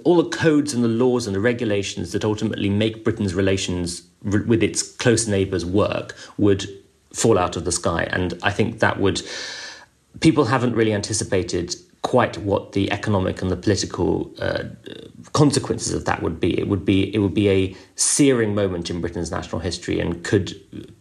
all 0.05 0.23
the 0.23 0.29
codes 0.29 0.75
and 0.75 0.85
the 0.85 0.89
laws 0.89 1.27
and 1.27 1.35
the 1.35 1.41
regulations 1.41 2.13
that 2.13 2.25
ultimately 2.25 2.69
make 2.69 3.05
Britain's 3.05 3.35
relations 3.35 4.03
with 4.23 4.63
its 4.63 4.83
close 4.83 5.27
neighbours 5.27 5.65
work 5.65 6.15
would 6.37 6.67
fall 7.13 7.39
out 7.39 7.57
of 7.57 7.65
the 7.65 7.73
sky. 7.73 8.07
And 8.11 8.35
I 8.43 8.51
think 8.51 8.81
that 8.81 9.01
would. 9.01 9.23
People 10.21 10.45
haven't 10.45 10.75
really 10.75 10.93
anticipated 10.93 11.75
quite 12.05 12.37
what 12.39 12.73
the 12.73 12.93
economic 12.93 13.41
and 13.41 13.51
the 13.51 13.57
political 13.57 14.31
uh, 14.39 14.65
consequences 15.33 15.95
of 15.95 16.05
that 16.05 16.23
would 16.23 16.39
be. 16.39 16.57
It 16.57 16.69
would 16.69 16.85
be 16.85 17.13
it 17.15 17.19
would 17.19 17.35
be 17.35 17.49
a 17.49 17.75
searing 17.97 18.55
moment 18.55 18.91
in 18.91 19.01
Britain's 19.01 19.31
national 19.31 19.61
history 19.61 19.99
and 19.99 20.23
could 20.23 20.53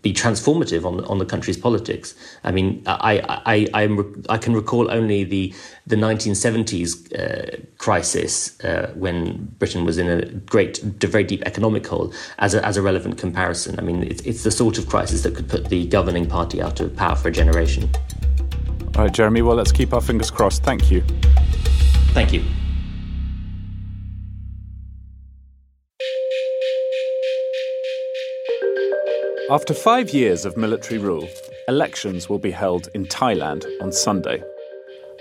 be 0.02 0.14
transformative 0.14 0.86
on 0.86 1.04
on 1.06 1.20
the 1.20 1.26
country's 1.26 1.58
politics. 1.58 2.16
I 2.46 2.52
mean, 2.52 2.82
I 2.88 3.20
I 3.20 3.42
I, 3.56 3.84
I'm, 3.84 4.24
I 4.30 4.38
can 4.38 4.54
recall 4.54 4.90
only 4.90 5.26
the 5.26 5.54
the 5.86 5.98
1970s 5.98 6.92
uh, 7.14 7.58
crisis 7.78 8.58
uh, 8.64 8.94
when 8.96 9.46
Britain 9.60 9.84
was 9.84 9.98
in 9.98 10.08
a 10.08 10.26
great, 10.26 10.78
very 10.78 11.26
deep 11.26 11.44
economic 11.46 11.86
hole 11.86 12.14
as 12.40 12.54
a, 12.54 12.66
as 12.66 12.78
a 12.78 12.82
relevant 12.82 13.18
comparison. 13.18 13.78
I 13.78 13.82
mean, 13.82 14.04
it's, 14.04 14.22
it's 14.22 14.44
the 14.44 14.52
sort 14.52 14.78
of 14.78 14.88
crisis 14.88 15.24
that 15.24 15.36
could 15.36 15.50
put 15.50 15.68
the 15.68 15.86
governing 15.88 16.28
party 16.28 16.62
out 16.62 16.80
of 16.80 16.96
power 16.96 17.16
for 17.16 17.28
a 17.28 17.32
generation. 17.32 17.90
All 18.96 19.04
right, 19.04 19.12
Jeremy, 19.12 19.42
well, 19.42 19.56
let's 19.56 19.72
keep 19.72 19.92
our 19.92 20.02
fingers 20.02 20.30
crossed. 20.30 20.62
Thank 20.62 20.92
you. 20.92 21.04
Thank 22.14 22.32
you. 22.32 22.44
After 29.50 29.74
five 29.74 30.12
years 30.12 30.46
of 30.46 30.58
military 30.58 31.00
rule, 31.00 31.28
elections 31.68 32.30
will 32.30 32.38
be 32.38 32.52
held 32.52 32.88
in 32.94 33.06
Thailand 33.06 33.66
on 33.82 33.92
Sunday. 33.92 34.44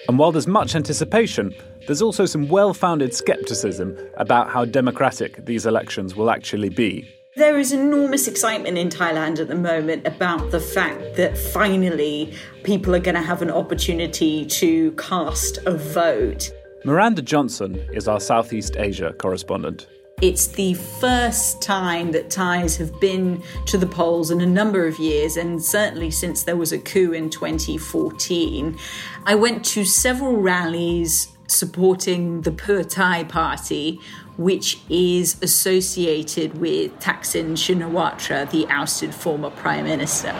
And 0.06 0.18
while 0.18 0.32
there's 0.32 0.46
much 0.46 0.74
anticipation, 0.74 1.54
there's 1.86 2.02
also 2.02 2.26
some 2.26 2.48
well 2.48 2.74
founded 2.74 3.14
skepticism 3.14 3.96
about 4.18 4.50
how 4.50 4.66
democratic 4.66 5.46
these 5.46 5.64
elections 5.64 6.14
will 6.14 6.30
actually 6.30 6.68
be. 6.68 7.08
There 7.34 7.58
is 7.58 7.72
enormous 7.72 8.28
excitement 8.28 8.76
in 8.76 8.90
Thailand 8.90 9.40
at 9.40 9.48
the 9.48 9.54
moment 9.54 10.06
about 10.06 10.50
the 10.50 10.60
fact 10.60 11.16
that 11.16 11.38
finally 11.38 12.34
people 12.62 12.94
are 12.94 13.00
going 13.00 13.14
to 13.14 13.22
have 13.22 13.40
an 13.40 13.50
opportunity 13.50 14.44
to 14.44 14.92
cast 14.92 15.56
a 15.64 15.74
vote. 15.74 16.50
Miranda 16.84 17.22
Johnson 17.22 17.76
is 17.94 18.06
our 18.06 18.20
Southeast 18.20 18.76
Asia 18.76 19.14
correspondent. 19.14 19.86
It's 20.20 20.46
the 20.46 20.74
first 20.74 21.62
time 21.62 22.12
that 22.12 22.28
Thais 22.28 22.76
have 22.76 23.00
been 23.00 23.42
to 23.64 23.78
the 23.78 23.86
polls 23.86 24.30
in 24.30 24.42
a 24.42 24.46
number 24.46 24.86
of 24.86 24.98
years, 24.98 25.38
and 25.38 25.64
certainly 25.64 26.10
since 26.10 26.42
there 26.42 26.56
was 26.56 26.70
a 26.70 26.78
coup 26.78 27.12
in 27.12 27.30
2014. 27.30 28.76
I 29.24 29.34
went 29.36 29.64
to 29.64 29.86
several 29.86 30.36
rallies 30.36 31.28
supporting 31.48 32.42
the 32.42 32.50
Pheu 32.50 32.88
Thai 32.88 33.24
party, 33.24 34.00
which 34.36 34.80
is 34.88 35.36
associated 35.42 36.58
with 36.58 36.98
Thaksin 37.00 37.52
Shinawatra, 37.52 38.50
the 38.50 38.66
ousted 38.68 39.14
former 39.14 39.50
prime 39.50 39.84
minister. 39.84 40.32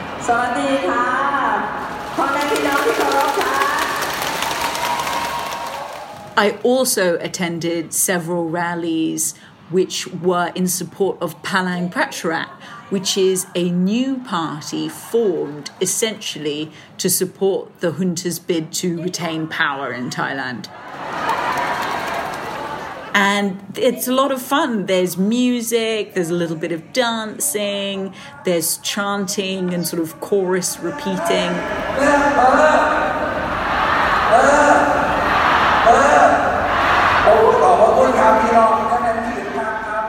I 6.34 6.58
also 6.62 7.18
attended 7.18 7.92
several 7.92 8.48
rallies 8.48 9.34
which 9.70 10.06
were 10.06 10.50
in 10.54 10.66
support 10.66 11.20
of 11.20 11.40
Palang 11.42 11.90
Pracharat, 11.90 12.48
which 12.90 13.16
is 13.16 13.46
a 13.54 13.70
new 13.70 14.18
party 14.18 14.88
formed 14.88 15.70
essentially 15.80 16.70
to 16.98 17.08
support 17.08 17.80
the 17.80 17.92
junta's 17.92 18.38
bid 18.38 18.72
to 18.72 19.02
retain 19.02 19.48
power 19.48 19.92
in 19.92 20.10
Thailand 20.10 20.68
and 23.14 23.60
it's 23.76 24.08
a 24.08 24.12
lot 24.12 24.32
of 24.32 24.40
fun. 24.40 24.86
There's 24.86 25.16
music, 25.16 26.14
there's 26.14 26.30
a 26.30 26.34
little 26.34 26.56
bit 26.56 26.72
of 26.72 26.92
dancing, 26.92 28.14
there's 28.44 28.78
chanting 28.78 29.74
and 29.74 29.86
sort 29.86 30.02
of 30.02 30.20
chorus 30.20 30.78
repeating. 30.80 31.52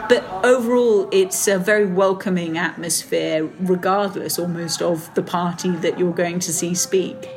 But 0.09 0.25
overall, 0.43 1.09
it's 1.11 1.47
a 1.47 1.57
very 1.57 1.85
welcoming 1.85 2.57
atmosphere, 2.57 3.49
regardless 3.59 4.37
almost 4.37 4.81
of 4.81 5.13
the 5.15 5.23
party 5.23 5.71
that 5.77 5.97
you're 5.97 6.13
going 6.13 6.39
to 6.39 6.53
see 6.53 6.75
speak. 6.75 7.29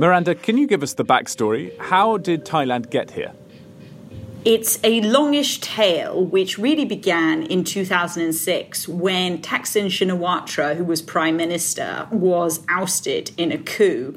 Miranda, 0.00 0.34
can 0.34 0.58
you 0.58 0.66
give 0.66 0.82
us 0.82 0.94
the 0.94 1.04
backstory? 1.04 1.78
How 1.78 2.16
did 2.16 2.44
Thailand 2.44 2.90
get 2.90 3.12
here? 3.12 3.32
It's 4.44 4.78
a 4.82 5.00
longish 5.02 5.60
tale 5.60 6.24
which 6.24 6.58
really 6.58 6.84
began 6.84 7.44
in 7.44 7.62
2006 7.62 8.88
when 8.88 9.38
Thaksin 9.40 9.86
Shinawatra, 9.86 10.76
who 10.76 10.84
was 10.84 11.00
prime 11.00 11.36
minister, 11.36 12.08
was 12.10 12.60
ousted 12.68 13.30
in 13.36 13.52
a 13.52 13.58
coup. 13.58 14.16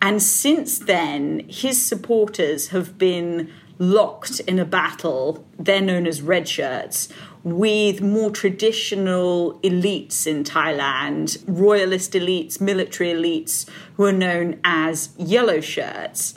And 0.00 0.22
since 0.22 0.78
then, 0.78 1.44
his 1.46 1.84
supporters 1.84 2.68
have 2.68 2.96
been 2.96 3.52
locked 3.78 4.40
in 4.40 4.58
a 4.58 4.64
battle, 4.64 5.46
they're 5.58 5.80
known 5.80 6.06
as 6.06 6.22
red 6.22 6.48
shirts, 6.48 7.08
with 7.56 8.00
more 8.00 8.30
traditional 8.30 9.58
elites 9.60 10.26
in 10.26 10.44
Thailand, 10.44 11.42
royalist 11.46 12.12
elites, 12.12 12.60
military 12.60 13.10
elites, 13.10 13.68
who 13.96 14.04
are 14.04 14.12
known 14.12 14.60
as 14.64 15.10
yellow 15.16 15.60
shirts. 15.60 16.34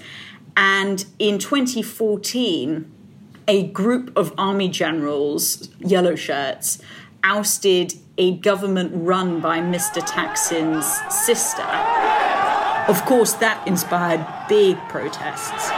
And 0.55 1.05
in 1.19 1.39
2014, 1.39 2.91
a 3.47 3.67
group 3.67 4.15
of 4.15 4.33
army 4.37 4.69
generals, 4.69 5.69
yellow 5.79 6.15
shirts, 6.15 6.81
ousted 7.23 7.93
a 8.17 8.37
government 8.37 8.91
run 8.93 9.39
by 9.41 9.59
Mr. 9.59 10.01
Thaksin's 10.01 10.85
sister. 11.25 11.63
Of 12.87 13.05
course, 13.05 13.33
that 13.33 13.65
inspired 13.67 14.25
big 14.47 14.77
protests. 14.89 15.69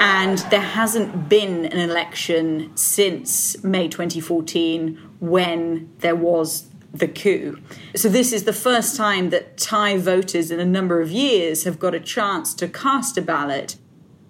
And 0.00 0.38
there 0.50 0.60
hasn't 0.60 1.28
been 1.28 1.66
an 1.66 1.78
election 1.78 2.74
since 2.74 3.62
May 3.62 3.86
2014 3.86 4.98
when 5.20 5.92
there 5.98 6.16
was 6.16 6.70
the 6.92 7.06
coup. 7.06 7.60
So, 7.94 8.08
this 8.08 8.32
is 8.32 8.44
the 8.44 8.52
first 8.52 8.96
time 8.96 9.30
that 9.30 9.58
Thai 9.58 9.98
voters 9.98 10.50
in 10.50 10.58
a 10.58 10.64
number 10.64 11.00
of 11.00 11.10
years 11.10 11.64
have 11.64 11.78
got 11.78 11.94
a 11.94 12.00
chance 12.00 12.54
to 12.54 12.66
cast 12.66 13.18
a 13.18 13.22
ballot. 13.22 13.76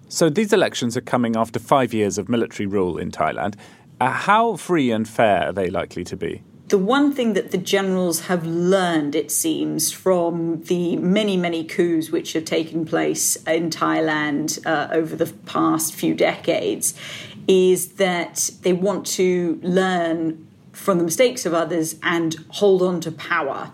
So, 0.09 0.29
these 0.29 0.53
elections 0.53 0.97
are 0.97 1.01
coming 1.01 1.35
after 1.37 1.57
five 1.57 1.93
years 1.93 2.17
of 2.17 2.27
military 2.27 2.67
rule 2.67 2.97
in 2.97 3.09
Thailand. 3.09 3.55
Uh, 3.99 4.11
how 4.11 4.57
free 4.57 4.91
and 4.91 5.07
fair 5.07 5.47
are 5.47 5.53
they 5.53 5.69
likely 5.69 6.03
to 6.03 6.17
be? 6.17 6.43
The 6.71 6.77
one 6.77 7.11
thing 7.11 7.33
that 7.33 7.51
the 7.51 7.57
generals 7.57 8.21
have 8.21 8.45
learned, 8.45 9.13
it 9.13 9.29
seems, 9.29 9.91
from 9.91 10.63
the 10.63 10.95
many, 10.95 11.35
many 11.35 11.65
coups 11.65 12.11
which 12.11 12.31
have 12.31 12.45
taken 12.45 12.85
place 12.85 13.35
in 13.45 13.69
Thailand 13.69 14.65
uh, 14.65 14.87
over 14.93 15.17
the 15.17 15.25
past 15.45 15.93
few 15.93 16.15
decades, 16.15 16.93
is 17.45 17.93
that 17.93 18.49
they 18.61 18.71
want 18.71 19.05
to 19.05 19.59
learn 19.61 20.47
from 20.71 20.97
the 20.97 21.03
mistakes 21.03 21.45
of 21.45 21.53
others 21.53 21.95
and 22.01 22.35
hold 22.49 22.81
on 22.81 23.01
to 23.01 23.11
power. 23.11 23.71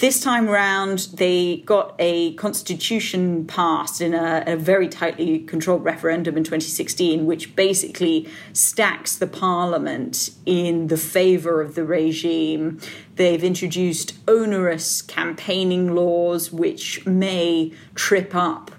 This 0.00 0.20
time 0.20 0.48
round, 0.48 1.08
they 1.14 1.58
got 1.66 1.94
a 1.98 2.32
constitution 2.34 3.44
passed 3.44 4.00
in 4.00 4.14
a, 4.14 4.44
a, 4.46 4.56
very 4.56 4.88
tightly 4.88 5.40
controlled 5.40 5.84
referendum 5.84 6.36
in 6.36 6.44
2016, 6.44 7.26
which 7.26 7.54
basically 7.54 8.28
stacks 8.52 9.16
the 9.16 9.26
parliament 9.26 10.30
in 10.46 10.86
the 10.86 10.96
favour 10.96 11.60
of 11.60 11.74
the 11.74 11.84
regime. 11.84 12.80
They've 13.16 13.44
introduced 13.44 14.14
onerous 14.26 15.02
campaigning 15.02 15.94
laws, 15.94 16.50
which 16.50 17.04
may 17.04 17.72
trip 17.94 18.34
up 18.34 18.70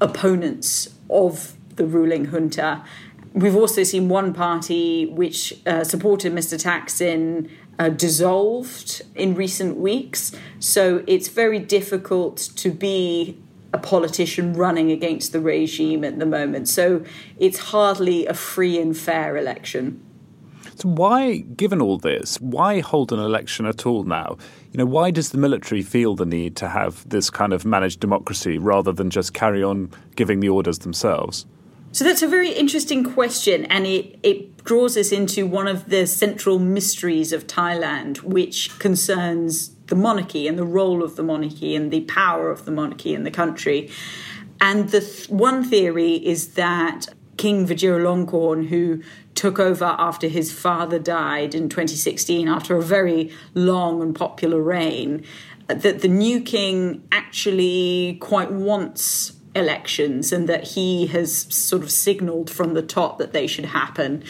opponents 0.00 0.94
of 1.10 1.56
the 1.76 1.84
ruling 1.84 2.26
junta. 2.26 2.84
We've 3.34 3.56
also 3.56 3.82
seen 3.82 4.08
one 4.08 4.32
party 4.32 5.06
which 5.06 5.52
uh, 5.66 5.82
supported 5.82 6.32
Mr. 6.32 6.56
Thaksin 6.56 7.50
uh, 7.80 7.88
dissolved 7.88 9.02
in 9.16 9.34
recent 9.34 9.76
weeks. 9.76 10.30
So 10.60 11.02
it's 11.08 11.26
very 11.26 11.58
difficult 11.58 12.36
to 12.54 12.70
be 12.70 13.36
a 13.72 13.78
politician 13.78 14.52
running 14.52 14.92
against 14.92 15.32
the 15.32 15.40
regime 15.40 16.04
at 16.04 16.20
the 16.20 16.26
moment. 16.26 16.68
So 16.68 17.04
it's 17.36 17.58
hardly 17.58 18.24
a 18.26 18.34
free 18.34 18.80
and 18.80 18.96
fair 18.96 19.36
election. 19.36 20.00
So 20.76 20.88
why, 20.90 21.38
given 21.38 21.82
all 21.82 21.98
this, 21.98 22.40
why 22.40 22.78
hold 22.80 23.12
an 23.12 23.18
election 23.18 23.66
at 23.66 23.84
all 23.84 24.04
now? 24.04 24.38
You 24.70 24.78
know, 24.78 24.86
why 24.86 25.10
does 25.10 25.30
the 25.30 25.38
military 25.38 25.82
feel 25.82 26.14
the 26.14 26.24
need 26.24 26.54
to 26.56 26.68
have 26.68 27.08
this 27.08 27.30
kind 27.30 27.52
of 27.52 27.64
managed 27.64 27.98
democracy 27.98 28.58
rather 28.58 28.92
than 28.92 29.10
just 29.10 29.34
carry 29.34 29.62
on 29.62 29.90
giving 30.14 30.38
the 30.38 30.50
orders 30.50 30.78
themselves? 30.78 31.46
So 31.94 32.02
that's 32.02 32.22
a 32.22 32.26
very 32.26 32.50
interesting 32.50 33.04
question, 33.04 33.66
and 33.66 33.86
it, 33.86 34.18
it 34.24 34.64
draws 34.64 34.96
us 34.96 35.12
into 35.12 35.46
one 35.46 35.68
of 35.68 35.90
the 35.90 36.08
central 36.08 36.58
mysteries 36.58 37.32
of 37.32 37.46
Thailand, 37.46 38.16
which 38.24 38.76
concerns 38.80 39.68
the 39.86 39.94
monarchy 39.94 40.48
and 40.48 40.58
the 40.58 40.64
role 40.64 41.04
of 41.04 41.14
the 41.14 41.22
monarchy 41.22 41.76
and 41.76 41.92
the 41.92 42.00
power 42.00 42.50
of 42.50 42.64
the 42.64 42.72
monarchy 42.72 43.14
in 43.14 43.22
the 43.22 43.30
country. 43.30 43.92
And 44.60 44.88
the 44.88 45.02
th- 45.02 45.28
one 45.28 45.62
theory 45.62 46.14
is 46.14 46.54
that 46.54 47.06
King 47.36 47.64
Vajiralongkorn, 47.64 48.70
who 48.70 49.00
took 49.36 49.60
over 49.60 49.94
after 49.96 50.26
his 50.26 50.50
father 50.50 50.98
died 50.98 51.54
in 51.54 51.68
2016 51.68 52.48
after 52.48 52.76
a 52.76 52.82
very 52.82 53.30
long 53.54 54.02
and 54.02 54.16
popular 54.16 54.60
reign, 54.60 55.24
that 55.68 56.00
the 56.00 56.08
new 56.08 56.40
king 56.40 57.06
actually 57.12 58.18
quite 58.20 58.50
wants 58.50 59.33
elections 59.54 60.32
and 60.32 60.48
that 60.48 60.64
he 60.68 61.06
has 61.08 61.46
sort 61.54 61.82
of 61.82 61.90
signaled 61.90 62.50
from 62.50 62.74
the 62.74 62.82
top 62.82 63.18
that 63.18 63.32
they 63.32 63.46
should 63.46 63.66
happen. 63.66 64.22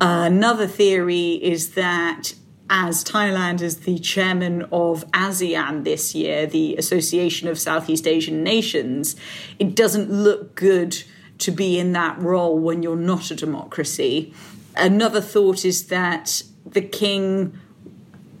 Uh, 0.00 0.24
another 0.26 0.66
theory 0.66 1.32
is 1.42 1.70
that 1.70 2.34
as 2.70 3.02
Thailand 3.02 3.60
is 3.62 3.80
the 3.80 3.98
chairman 3.98 4.62
of 4.70 5.04
ASEAN 5.10 5.82
this 5.82 6.14
year, 6.14 6.46
the 6.46 6.76
Association 6.76 7.48
of 7.48 7.58
Southeast 7.58 8.06
Asian 8.06 8.44
Nations, 8.44 9.16
it 9.58 9.74
doesn't 9.74 10.08
look 10.10 10.54
good 10.54 11.02
to 11.38 11.50
be 11.50 11.78
in 11.78 11.92
that 11.92 12.16
role 12.20 12.56
when 12.58 12.82
you're 12.82 12.94
not 12.96 13.30
a 13.30 13.34
democracy. 13.34 14.32
Another 14.76 15.20
thought 15.20 15.64
is 15.64 15.88
that 15.88 16.42
the 16.64 16.80
king, 16.80 17.58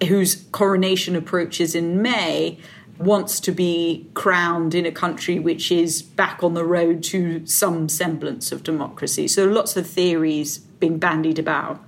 whose 0.06 0.36
coronation 0.52 1.16
approaches 1.16 1.74
in 1.74 2.00
May, 2.00 2.58
wants 3.00 3.40
to 3.40 3.50
be 3.50 4.08
crowned 4.14 4.74
in 4.74 4.84
a 4.84 4.92
country 4.92 5.38
which 5.38 5.72
is 5.72 6.02
back 6.02 6.44
on 6.44 6.54
the 6.54 6.64
road 6.64 7.02
to 7.02 7.44
some 7.46 7.88
semblance 7.88 8.52
of 8.52 8.62
democracy. 8.62 9.26
So 9.26 9.46
lots 9.46 9.76
of 9.76 9.86
theories 9.86 10.58
being 10.58 10.98
bandied 10.98 11.38
about. 11.38 11.82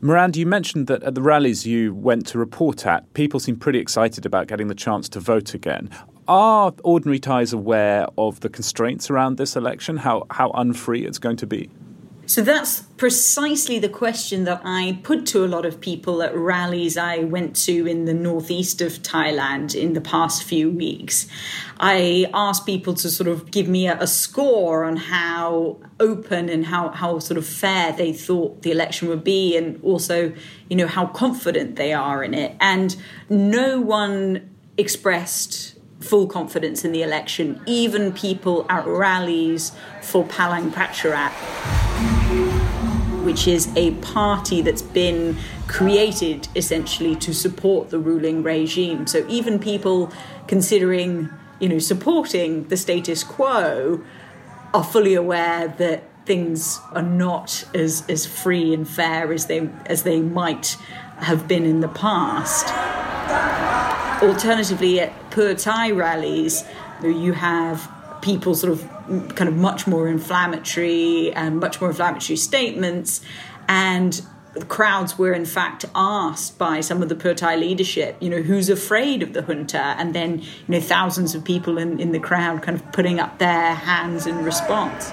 Miranda, 0.00 0.38
you 0.38 0.46
mentioned 0.46 0.86
that 0.86 1.02
at 1.02 1.14
the 1.14 1.22
rallies 1.22 1.66
you 1.66 1.92
went 1.92 2.26
to 2.28 2.38
report 2.38 2.86
at, 2.86 3.12
people 3.14 3.40
seem 3.40 3.56
pretty 3.56 3.80
excited 3.80 4.24
about 4.24 4.46
getting 4.46 4.68
the 4.68 4.74
chance 4.74 5.08
to 5.08 5.18
vote 5.18 5.54
again. 5.54 5.90
Are 6.28 6.72
ordinary 6.84 7.18
Thais 7.18 7.52
aware 7.52 8.06
of 8.16 8.40
the 8.40 8.48
constraints 8.50 9.10
around 9.10 9.38
this 9.38 9.56
election, 9.56 9.96
how, 9.96 10.26
how 10.30 10.50
unfree 10.50 11.04
it's 11.04 11.18
going 11.18 11.38
to 11.38 11.46
be? 11.46 11.70
So 12.28 12.42
that's 12.42 12.82
precisely 12.98 13.78
the 13.78 13.88
question 13.88 14.44
that 14.44 14.60
I 14.62 15.00
put 15.02 15.24
to 15.28 15.46
a 15.46 15.48
lot 15.48 15.64
of 15.64 15.80
people 15.80 16.22
at 16.22 16.36
rallies 16.36 16.98
I 16.98 17.20
went 17.20 17.56
to 17.64 17.86
in 17.86 18.04
the 18.04 18.12
northeast 18.12 18.82
of 18.82 19.02
Thailand 19.02 19.74
in 19.74 19.94
the 19.94 20.02
past 20.02 20.42
few 20.42 20.70
weeks. 20.70 21.26
I 21.80 22.28
asked 22.34 22.66
people 22.66 22.92
to 22.92 23.08
sort 23.08 23.28
of 23.28 23.50
give 23.50 23.66
me 23.66 23.88
a, 23.88 23.98
a 23.98 24.06
score 24.06 24.84
on 24.84 24.98
how 24.98 25.78
open 26.00 26.50
and 26.50 26.66
how, 26.66 26.90
how 26.90 27.18
sort 27.18 27.38
of 27.38 27.46
fair 27.46 27.92
they 27.92 28.12
thought 28.12 28.60
the 28.60 28.72
election 28.72 29.08
would 29.08 29.24
be, 29.24 29.56
and 29.56 29.82
also, 29.82 30.30
you 30.68 30.76
know, 30.76 30.86
how 30.86 31.06
confident 31.06 31.76
they 31.76 31.94
are 31.94 32.22
in 32.22 32.34
it. 32.34 32.54
And 32.60 32.94
no 33.30 33.80
one 33.80 34.54
expressed 34.76 35.78
full 36.00 36.26
confidence 36.26 36.84
in 36.84 36.92
the 36.92 37.02
election, 37.02 37.58
even 37.64 38.12
people 38.12 38.66
at 38.68 38.86
rallies 38.86 39.72
for 40.02 40.26
Palang 40.26 40.70
Pracharat 40.70 41.77
which 43.28 43.46
is 43.46 43.68
a 43.76 43.90
party 43.96 44.62
that's 44.62 44.80
been 44.80 45.36
created 45.66 46.48
essentially 46.56 47.14
to 47.14 47.34
support 47.34 47.90
the 47.90 47.98
ruling 47.98 48.42
regime. 48.42 49.06
So 49.06 49.26
even 49.28 49.58
people 49.58 50.10
considering, 50.46 51.28
you 51.60 51.68
know, 51.68 51.78
supporting 51.78 52.68
the 52.68 52.76
status 52.78 53.22
quo 53.22 54.02
are 54.72 54.82
fully 54.82 55.12
aware 55.12 55.68
that 55.68 56.04
things 56.24 56.80
are 56.92 57.02
not 57.02 57.64
as, 57.74 58.02
as 58.08 58.24
free 58.24 58.72
and 58.72 58.88
fair 58.88 59.30
as 59.30 59.44
they 59.44 59.68
as 59.84 60.04
they 60.04 60.22
might 60.22 60.78
have 61.18 61.46
been 61.46 61.66
in 61.66 61.80
the 61.80 61.88
past. 61.88 62.64
Alternatively, 64.22 65.00
at 65.00 65.12
Pheu 65.30 65.54
Thai 65.62 65.90
rallies, 65.90 66.64
you 67.02 67.34
have 67.34 67.92
people 68.22 68.54
sort 68.54 68.72
of 68.72 68.88
kind 69.34 69.48
of 69.48 69.56
much 69.56 69.86
more 69.86 70.08
inflammatory 70.08 71.32
and 71.32 71.60
much 71.60 71.80
more 71.80 71.90
inflammatory 71.90 72.36
statements 72.36 73.20
and 73.68 74.22
crowds 74.66 75.18
were 75.18 75.32
in 75.32 75.44
fact 75.44 75.84
asked 75.94 76.58
by 76.58 76.80
some 76.80 77.02
of 77.02 77.08
the 77.08 77.14
Pheu 77.14 77.36
Thai 77.36 77.56
leadership, 77.56 78.16
you 78.20 78.30
know, 78.30 78.42
who's 78.42 78.68
afraid 78.68 79.22
of 79.22 79.32
the 79.32 79.42
junta, 79.42 79.94
and 79.98 80.14
then 80.14 80.40
you 80.40 80.46
know 80.68 80.80
thousands 80.80 81.34
of 81.34 81.44
people 81.44 81.78
in, 81.78 82.00
in 82.00 82.12
the 82.12 82.18
crowd 82.18 82.62
kind 82.62 82.78
of 82.78 82.92
putting 82.92 83.20
up 83.20 83.38
their 83.38 83.74
hands 83.74 84.26
in 84.26 84.44
response. 84.44 85.12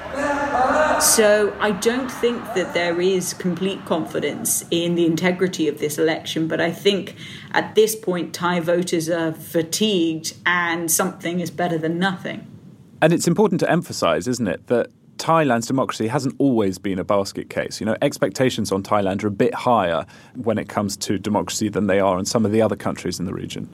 So 1.03 1.55
I 1.59 1.71
don't 1.71 2.09
think 2.09 2.41
that 2.55 2.73
there 2.73 3.01
is 3.01 3.33
complete 3.33 3.83
confidence 3.85 4.63
in 4.71 4.95
the 4.95 5.05
integrity 5.05 5.67
of 5.67 5.79
this 5.79 5.97
election, 5.97 6.47
but 6.47 6.61
I 6.61 6.71
think 6.71 7.15
at 7.51 7.75
this 7.75 7.95
point 7.95 8.33
Thai 8.33 8.61
voters 8.61 9.09
are 9.09 9.33
fatigued, 9.33 10.35
and 10.45 10.89
something 10.89 11.39
is 11.39 11.51
better 11.51 11.77
than 11.77 11.99
nothing. 11.99 12.54
And 13.01 13.13
it's 13.13 13.27
important 13.27 13.59
to 13.61 13.69
emphasize, 13.69 14.27
isn't 14.27 14.47
it, 14.47 14.67
that 14.67 14.89
Thailand's 15.17 15.67
democracy 15.67 16.07
hasn't 16.07 16.35
always 16.39 16.77
been 16.77 16.99
a 16.99 17.03
basket 17.03 17.49
case. 17.49 17.79
You 17.79 17.85
know, 17.85 17.95
expectations 18.01 18.71
on 18.71 18.83
Thailand 18.83 19.23
are 19.23 19.27
a 19.27 19.31
bit 19.31 19.53
higher 19.53 20.05
when 20.35 20.57
it 20.57 20.69
comes 20.69 20.97
to 20.97 21.17
democracy 21.17 21.69
than 21.69 21.87
they 21.87 21.99
are 21.99 22.19
in 22.19 22.25
some 22.25 22.45
of 22.45 22.51
the 22.51 22.61
other 22.61 22.75
countries 22.75 23.19
in 23.19 23.25
the 23.25 23.33
region. 23.33 23.69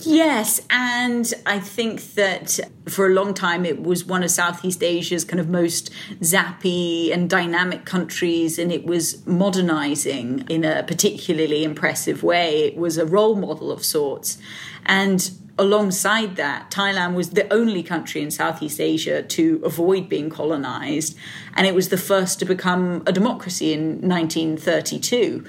Yes, 0.00 0.60
and 0.68 1.32
I 1.46 1.58
think 1.58 2.02
that 2.14 2.60
for 2.86 3.06
a 3.06 3.14
long 3.14 3.32
time 3.32 3.64
it 3.64 3.82
was 3.82 4.04
one 4.04 4.22
of 4.22 4.30
Southeast 4.30 4.82
Asia's 4.82 5.24
kind 5.24 5.40
of 5.40 5.48
most 5.48 5.90
zappy 6.20 7.10
and 7.12 7.30
dynamic 7.30 7.86
countries, 7.86 8.58
and 8.58 8.70
it 8.70 8.84
was 8.84 9.26
modernizing 9.26 10.44
in 10.50 10.64
a 10.64 10.82
particularly 10.82 11.64
impressive 11.64 12.22
way. 12.22 12.64
It 12.64 12.76
was 12.76 12.98
a 12.98 13.06
role 13.06 13.36
model 13.36 13.72
of 13.72 13.82
sorts. 13.82 14.36
And 14.84 15.30
alongside 15.58 16.36
that, 16.36 16.70
Thailand 16.70 17.14
was 17.14 17.30
the 17.30 17.52
only 17.52 17.82
country 17.82 18.22
in 18.22 18.30
Southeast 18.30 18.80
Asia 18.80 19.22
to 19.22 19.60
avoid 19.64 20.08
being 20.08 20.30
colonized, 20.30 21.16
and 21.54 21.66
it 21.66 21.74
was 21.74 21.88
the 21.88 21.98
first 21.98 22.38
to 22.40 22.44
become 22.44 23.02
a 23.06 23.12
democracy 23.12 23.72
in 23.72 24.00
1932. 24.08 25.44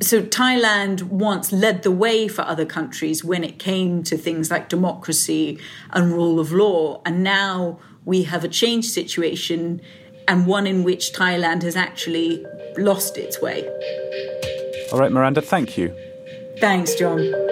So, 0.00 0.20
Thailand 0.20 1.02
once 1.02 1.52
led 1.52 1.84
the 1.84 1.92
way 1.92 2.26
for 2.26 2.42
other 2.42 2.66
countries 2.66 3.22
when 3.22 3.44
it 3.44 3.60
came 3.60 4.02
to 4.04 4.16
things 4.16 4.50
like 4.50 4.68
democracy 4.68 5.60
and 5.90 6.12
rule 6.12 6.40
of 6.40 6.50
law. 6.50 7.00
And 7.06 7.22
now 7.22 7.78
we 8.04 8.24
have 8.24 8.42
a 8.42 8.48
changed 8.48 8.90
situation 8.90 9.80
and 10.26 10.46
one 10.46 10.66
in 10.66 10.82
which 10.82 11.12
Thailand 11.12 11.62
has 11.62 11.76
actually 11.76 12.44
lost 12.76 13.16
its 13.16 13.40
way. 13.40 13.68
All 14.92 14.98
right, 14.98 15.12
Miranda, 15.12 15.40
thank 15.40 15.78
you. 15.78 15.94
Thanks, 16.58 16.94
John. 16.94 17.51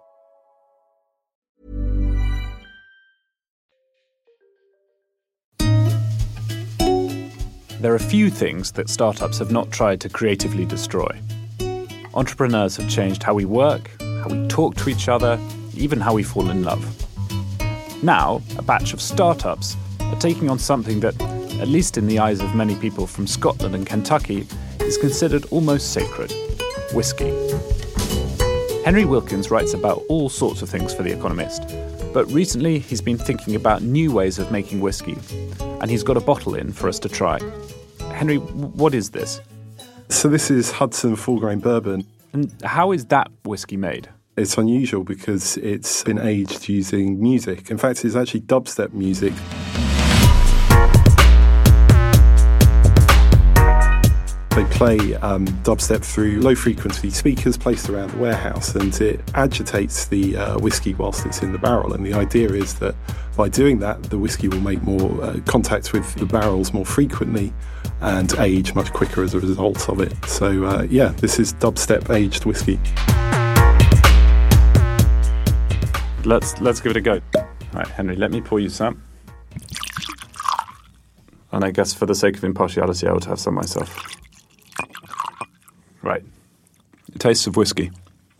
There 7.81 7.95
are 7.95 7.99
few 7.99 8.29
things 8.29 8.71
that 8.73 8.89
startups 8.89 9.39
have 9.39 9.51
not 9.51 9.71
tried 9.71 10.01
to 10.01 10.09
creatively 10.09 10.65
destroy. 10.65 11.19
Entrepreneurs 12.13 12.77
have 12.77 12.87
changed 12.87 13.23
how 13.23 13.33
we 13.33 13.45
work, 13.45 13.89
how 13.99 14.27
we 14.29 14.47
talk 14.49 14.75
to 14.75 14.89
each 14.89 15.09
other, 15.09 15.39
even 15.75 15.99
how 15.99 16.13
we 16.13 16.21
fall 16.21 16.51
in 16.51 16.63
love. 16.63 16.83
Now, 18.03 18.43
a 18.59 18.61
batch 18.61 18.93
of 18.93 19.01
startups 19.01 19.75
are 19.99 20.19
taking 20.19 20.47
on 20.47 20.59
something 20.59 20.99
that, 20.99 21.19
at 21.59 21.69
least 21.69 21.97
in 21.97 22.05
the 22.05 22.19
eyes 22.19 22.39
of 22.39 22.53
many 22.53 22.75
people 22.75 23.07
from 23.07 23.25
Scotland 23.25 23.73
and 23.73 23.87
Kentucky, 23.87 24.45
is 24.81 24.99
considered 24.99 25.45
almost 25.49 25.91
sacred 25.91 26.31
whiskey. 26.93 27.33
Henry 28.85 29.05
Wilkins 29.05 29.49
writes 29.49 29.73
about 29.73 30.03
all 30.07 30.29
sorts 30.29 30.61
of 30.61 30.69
things 30.69 30.93
for 30.93 31.01
The 31.01 31.17
Economist, 31.17 31.63
but 32.13 32.31
recently 32.31 32.77
he's 32.77 33.01
been 33.01 33.17
thinking 33.17 33.55
about 33.55 33.81
new 33.81 34.11
ways 34.11 34.37
of 34.37 34.51
making 34.51 34.81
whiskey, 34.81 35.17
and 35.81 35.89
he's 35.89 36.03
got 36.03 36.15
a 36.15 36.21
bottle 36.21 36.53
in 36.53 36.71
for 36.71 36.87
us 36.87 36.99
to 36.99 37.09
try. 37.09 37.39
Henry, 38.21 38.37
what 38.37 38.93
is 38.93 39.09
this? 39.09 39.41
So, 40.09 40.29
this 40.29 40.51
is 40.51 40.69
Hudson 40.69 41.15
Four 41.15 41.39
Grain 41.39 41.57
bourbon. 41.57 42.05
And 42.33 42.53
how 42.63 42.91
is 42.91 43.05
that 43.05 43.31
whiskey 43.45 43.77
made? 43.77 44.09
It's 44.37 44.59
unusual 44.59 45.03
because 45.03 45.57
it's 45.57 46.03
been 46.03 46.19
aged 46.19 46.69
using 46.69 47.19
music. 47.19 47.71
In 47.71 47.79
fact, 47.79 48.05
it's 48.05 48.15
actually 48.15 48.41
dubstep 48.41 48.93
music. 48.93 49.33
They 54.61 54.67
play 54.67 55.15
um, 55.15 55.47
dubstep 55.63 56.05
through 56.05 56.39
low 56.39 56.53
frequency 56.53 57.09
speakers 57.09 57.57
placed 57.57 57.89
around 57.89 58.11
the 58.11 58.19
warehouse 58.19 58.75
and 58.75 58.93
it 59.01 59.19
agitates 59.33 60.05
the 60.05 60.37
uh, 60.37 60.59
whiskey 60.59 60.93
whilst 60.93 61.25
it's 61.25 61.41
in 61.41 61.51
the 61.51 61.57
barrel. 61.57 61.93
And 61.93 62.05
the 62.05 62.13
idea 62.13 62.47
is 62.49 62.75
that 62.75 62.93
by 63.35 63.49
doing 63.49 63.79
that, 63.79 64.03
the 64.03 64.19
whiskey 64.19 64.49
will 64.49 64.59
make 64.59 64.83
more 64.83 65.23
uh, 65.23 65.39
contact 65.47 65.93
with 65.93 66.13
the 66.13 66.27
barrels 66.27 66.73
more 66.73 66.85
frequently 66.85 67.51
and 68.01 68.31
age 68.37 68.75
much 68.75 68.93
quicker 68.93 69.23
as 69.23 69.33
a 69.33 69.39
result 69.39 69.89
of 69.89 69.99
it. 69.99 70.13
So, 70.25 70.63
uh, 70.65 70.85
yeah, 70.91 71.07
this 71.07 71.39
is 71.39 71.53
dubstep 71.53 72.13
aged 72.13 72.45
whiskey. 72.45 72.79
Let's 76.23 76.61
let's 76.61 76.79
give 76.81 76.91
it 76.91 76.97
a 76.97 77.01
go. 77.01 77.19
All 77.33 77.47
right, 77.73 77.87
Henry, 77.87 78.15
let 78.15 78.29
me 78.29 78.41
pour 78.41 78.59
you 78.59 78.69
some. 78.69 79.01
And 81.51 81.65
I 81.65 81.71
guess 81.71 81.95
for 81.95 82.05
the 82.05 82.13
sake 82.13 82.37
of 82.37 82.43
impartiality, 82.43 83.07
I 83.07 83.13
would 83.13 83.25
have 83.25 83.39
some 83.39 83.55
myself. 83.55 84.20
Right. 86.01 86.23
Tastes 87.19 87.47
of 87.47 87.55
whiskey. 87.57 87.91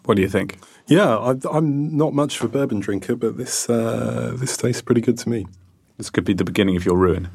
What 0.06 0.16
do 0.16 0.22
you 0.22 0.30
think? 0.30 0.58
Yeah, 0.88 1.18
I, 1.18 1.58
am 1.58 1.96
not 1.96 2.14
much 2.14 2.40
of 2.40 2.46
a 2.46 2.48
bourbon 2.50 2.80
drinker, 2.80 3.16
but 3.16 3.38
this 3.38 3.70
uh, 3.70 4.34
this 4.36 4.58
tastes 4.58 4.82
pretty 4.82 5.02
good 5.02 5.18
to 5.20 5.30
me. 5.30 5.46
This 5.98 6.10
could 6.10 6.26
be 6.26 6.34
the 6.34 6.44
beginning 6.44 6.76
of 6.76 6.86
your 6.86 6.98
ruin. 6.98 7.30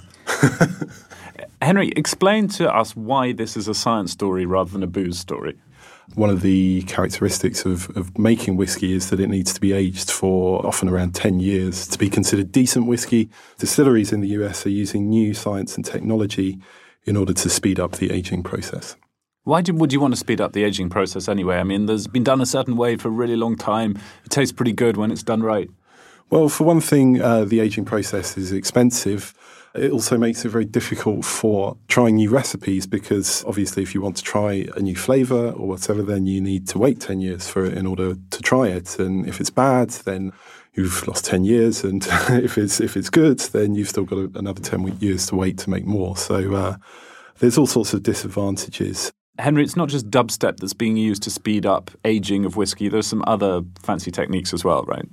Henry, 1.62 1.92
explain 1.96 2.48
to 2.48 2.74
us 2.74 2.96
why 2.96 3.32
this 3.32 3.56
is 3.56 3.68
a 3.68 3.74
science 3.74 4.12
story 4.12 4.44
rather 4.44 4.70
than 4.70 4.82
a 4.82 4.86
booze 4.86 5.18
story. 5.18 5.56
One 6.14 6.30
of 6.30 6.42
the 6.42 6.82
characteristics 6.82 7.64
of, 7.64 7.96
of 7.96 8.16
making 8.18 8.56
whiskey 8.56 8.92
is 8.92 9.10
that 9.10 9.20
it 9.20 9.28
needs 9.28 9.52
to 9.54 9.60
be 9.60 9.72
aged 9.72 10.10
for 10.10 10.64
often 10.64 10.88
around 10.88 11.14
10 11.14 11.40
years 11.40 11.86
to 11.88 11.98
be 11.98 12.08
considered 12.08 12.52
decent 12.52 12.86
whiskey. 12.86 13.28
Distilleries 13.58 14.12
in 14.12 14.20
the 14.20 14.28
US 14.28 14.66
are 14.66 14.70
using 14.70 15.08
new 15.08 15.34
science 15.34 15.76
and 15.76 15.84
technology 15.84 16.60
in 17.04 17.16
order 17.16 17.32
to 17.32 17.48
speed 17.48 17.80
up 17.80 17.92
the 17.92 18.12
aging 18.12 18.42
process. 18.42 18.96
Why 19.46 19.62
do, 19.62 19.72
would 19.74 19.92
you 19.92 20.00
want 20.00 20.12
to 20.12 20.18
speed 20.18 20.40
up 20.40 20.54
the 20.54 20.64
aging 20.64 20.90
process 20.90 21.28
anyway? 21.28 21.58
I 21.58 21.62
mean, 21.62 21.86
there's 21.86 22.08
been 22.08 22.24
done 22.24 22.40
a 22.40 22.46
certain 22.46 22.76
way 22.76 22.96
for 22.96 23.06
a 23.06 23.12
really 23.12 23.36
long 23.36 23.54
time. 23.54 23.96
It 24.24 24.30
tastes 24.30 24.52
pretty 24.52 24.72
good 24.72 24.96
when 24.96 25.12
it's 25.12 25.22
done 25.22 25.40
right. 25.40 25.70
Well, 26.30 26.48
for 26.48 26.64
one 26.64 26.80
thing, 26.80 27.22
uh, 27.22 27.44
the 27.44 27.60
aging 27.60 27.84
process 27.84 28.36
is 28.36 28.50
expensive. 28.50 29.34
It 29.72 29.92
also 29.92 30.18
makes 30.18 30.44
it 30.44 30.48
very 30.48 30.64
difficult 30.64 31.24
for 31.24 31.76
trying 31.86 32.16
new 32.16 32.28
recipes 32.28 32.88
because 32.88 33.44
obviously, 33.44 33.84
if 33.84 33.94
you 33.94 34.00
want 34.00 34.16
to 34.16 34.24
try 34.24 34.66
a 34.74 34.80
new 34.80 34.96
flavour 34.96 35.52
or 35.52 35.68
whatever, 35.68 36.02
then 36.02 36.26
you 36.26 36.40
need 36.40 36.66
to 36.70 36.78
wait 36.80 36.98
10 36.98 37.20
years 37.20 37.48
for 37.48 37.64
it 37.64 37.78
in 37.78 37.86
order 37.86 38.16
to 38.16 38.42
try 38.42 38.66
it. 38.66 38.98
And 38.98 39.28
if 39.28 39.40
it's 39.40 39.50
bad, 39.50 39.90
then 39.90 40.32
you've 40.74 41.06
lost 41.06 41.24
10 41.24 41.44
years. 41.44 41.84
And 41.84 42.04
if 42.30 42.58
it's, 42.58 42.80
if 42.80 42.96
it's 42.96 43.10
good, 43.10 43.38
then 43.38 43.76
you've 43.76 43.90
still 43.90 44.06
got 44.06 44.36
another 44.36 44.60
10 44.60 44.98
years 44.98 45.26
to 45.26 45.36
wait 45.36 45.56
to 45.58 45.70
make 45.70 45.86
more. 45.86 46.16
So 46.16 46.52
uh, 46.52 46.76
there's 47.38 47.56
all 47.56 47.68
sorts 47.68 47.94
of 47.94 48.02
disadvantages. 48.02 49.12
Henry, 49.38 49.62
it's 49.62 49.76
not 49.76 49.88
just 49.88 50.10
dubstep 50.10 50.58
that's 50.58 50.72
being 50.72 50.96
used 50.96 51.22
to 51.24 51.30
speed 51.30 51.66
up 51.66 51.90
aging 52.04 52.44
of 52.44 52.56
whiskey. 52.56 52.88
There's 52.88 53.06
some 53.06 53.22
other 53.26 53.62
fancy 53.82 54.10
techniques 54.10 54.54
as 54.54 54.64
well, 54.64 54.82
right? 54.84 55.06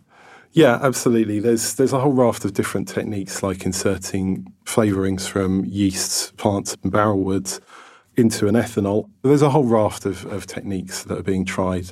Yeah, 0.54 0.78
absolutely. 0.82 1.40
There's 1.40 1.74
there's 1.76 1.94
a 1.94 2.00
whole 2.00 2.14
raft 2.14 2.46
of 2.46 2.54
different 2.54 2.88
techniques 2.88 3.42
like 3.42 3.66
inserting 3.66 4.54
flavourings 4.66 5.28
from 5.28 5.66
yeasts, 5.66 6.32
plants, 6.38 6.78
and 6.84 6.92
barrel 6.92 7.24
woods 7.24 7.60
into 8.16 8.48
an 8.48 8.54
ethanol. 8.54 9.10
There's 9.24 9.42
a 9.42 9.50
whole 9.50 9.66
raft 9.66 10.06
of, 10.06 10.26
of 10.28 10.46
techniques 10.46 11.04
that 11.06 11.18
are 11.18 11.24
being 11.24 11.44
tried. 11.44 11.92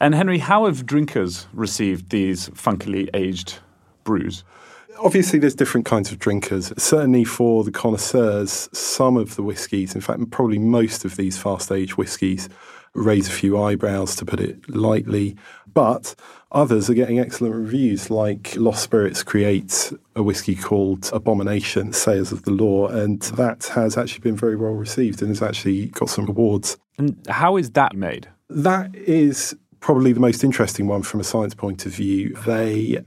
And 0.00 0.14
Henry, 0.14 0.38
how 0.38 0.66
have 0.66 0.84
drinkers 0.84 1.46
received 1.54 2.10
these 2.10 2.50
funkily 2.50 3.08
aged 3.14 3.58
brews? 4.04 4.44
Obviously, 5.04 5.38
there's 5.38 5.54
different 5.54 5.84
kinds 5.84 6.10
of 6.10 6.18
drinkers. 6.18 6.72
Certainly 6.78 7.24
for 7.24 7.62
the 7.62 7.70
connoisseurs, 7.70 8.70
some 8.72 9.18
of 9.18 9.36
the 9.36 9.42
whiskies, 9.42 9.94
in 9.94 10.00
fact, 10.00 10.30
probably 10.30 10.58
most 10.58 11.04
of 11.04 11.16
these 11.16 11.36
fast 11.36 11.70
age 11.70 11.98
whiskies, 11.98 12.48
raise 12.94 13.28
a 13.28 13.30
few 13.30 13.60
eyebrows 13.60 14.16
to 14.16 14.24
put 14.24 14.40
it 14.40 14.66
lightly. 14.74 15.36
But 15.74 16.14
others 16.52 16.88
are 16.88 16.94
getting 16.94 17.18
excellent 17.18 17.54
reviews, 17.54 18.08
like 18.08 18.56
Lost 18.56 18.82
Spirits 18.82 19.22
creates 19.22 19.92
a 20.16 20.22
whiskey 20.22 20.54
called 20.54 21.10
Abomination, 21.12 21.92
Sayers 21.92 22.32
of 22.32 22.44
the 22.44 22.52
Law, 22.52 22.88
and 22.88 23.20
that 23.22 23.64
has 23.74 23.98
actually 23.98 24.20
been 24.20 24.36
very 24.36 24.56
well 24.56 24.72
received 24.72 25.20
and 25.20 25.28
has 25.28 25.42
actually 25.42 25.86
got 25.86 26.08
some 26.08 26.26
awards. 26.26 26.78
And 26.96 27.18
how 27.28 27.58
is 27.58 27.72
that 27.72 27.94
made? 27.94 28.28
That 28.48 28.94
is 28.94 29.54
probably 29.80 30.14
the 30.14 30.20
most 30.20 30.44
interesting 30.44 30.86
one 30.86 31.02
from 31.02 31.20
a 31.20 31.24
science 31.24 31.54
point 31.54 31.84
of 31.84 31.92
view. 31.92 32.34
They 32.46 33.04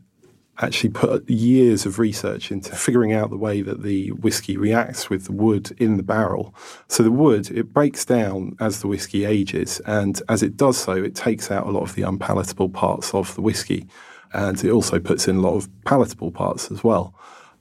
actually 0.60 0.90
put 0.90 1.30
years 1.30 1.86
of 1.86 2.00
research 2.00 2.52
into 2.52 2.76
figuring 2.76 3.14
out 3.14 3.30
the 3.30 3.38
way 3.38 3.62
that 3.62 3.84
the 3.84 4.12
whiskey 4.12 4.58
reacts 4.58 5.10
with 5.10 5.26
the 5.26 5.32
wood 5.32 5.76
in 5.80 5.98
the 5.98 6.04
barrel. 6.04 6.54
So 6.88 7.04
the 7.04 7.12
wood, 7.12 7.52
it 7.52 7.74
breaks 7.74 8.06
down 8.06 8.56
as 8.60 8.82
the 8.82 8.88
whiskey 8.88 9.26
ages, 9.26 9.82
and 9.86 10.22
as 10.30 10.42
it 10.42 10.58
does 10.58 10.78
so, 10.78 10.94
it 10.94 11.16
takes 11.16 11.52
out 11.52 11.68
a 11.68 11.72
lot 11.72 11.84
of 11.84 11.96
the 11.96 12.02
unpalatable 12.04 12.70
parts 12.70 13.14
of 13.14 13.36
the 13.36 13.42
whiskey, 13.42 13.88
and 14.34 14.64
it 14.64 14.72
also 14.72 15.00
puts 15.00 15.28
in 15.28 15.38
a 15.38 15.42
lot 15.42 15.56
of 15.56 15.70
palatable 15.86 16.32
parts 16.32 16.72
as 16.72 16.84
well. 16.84 17.14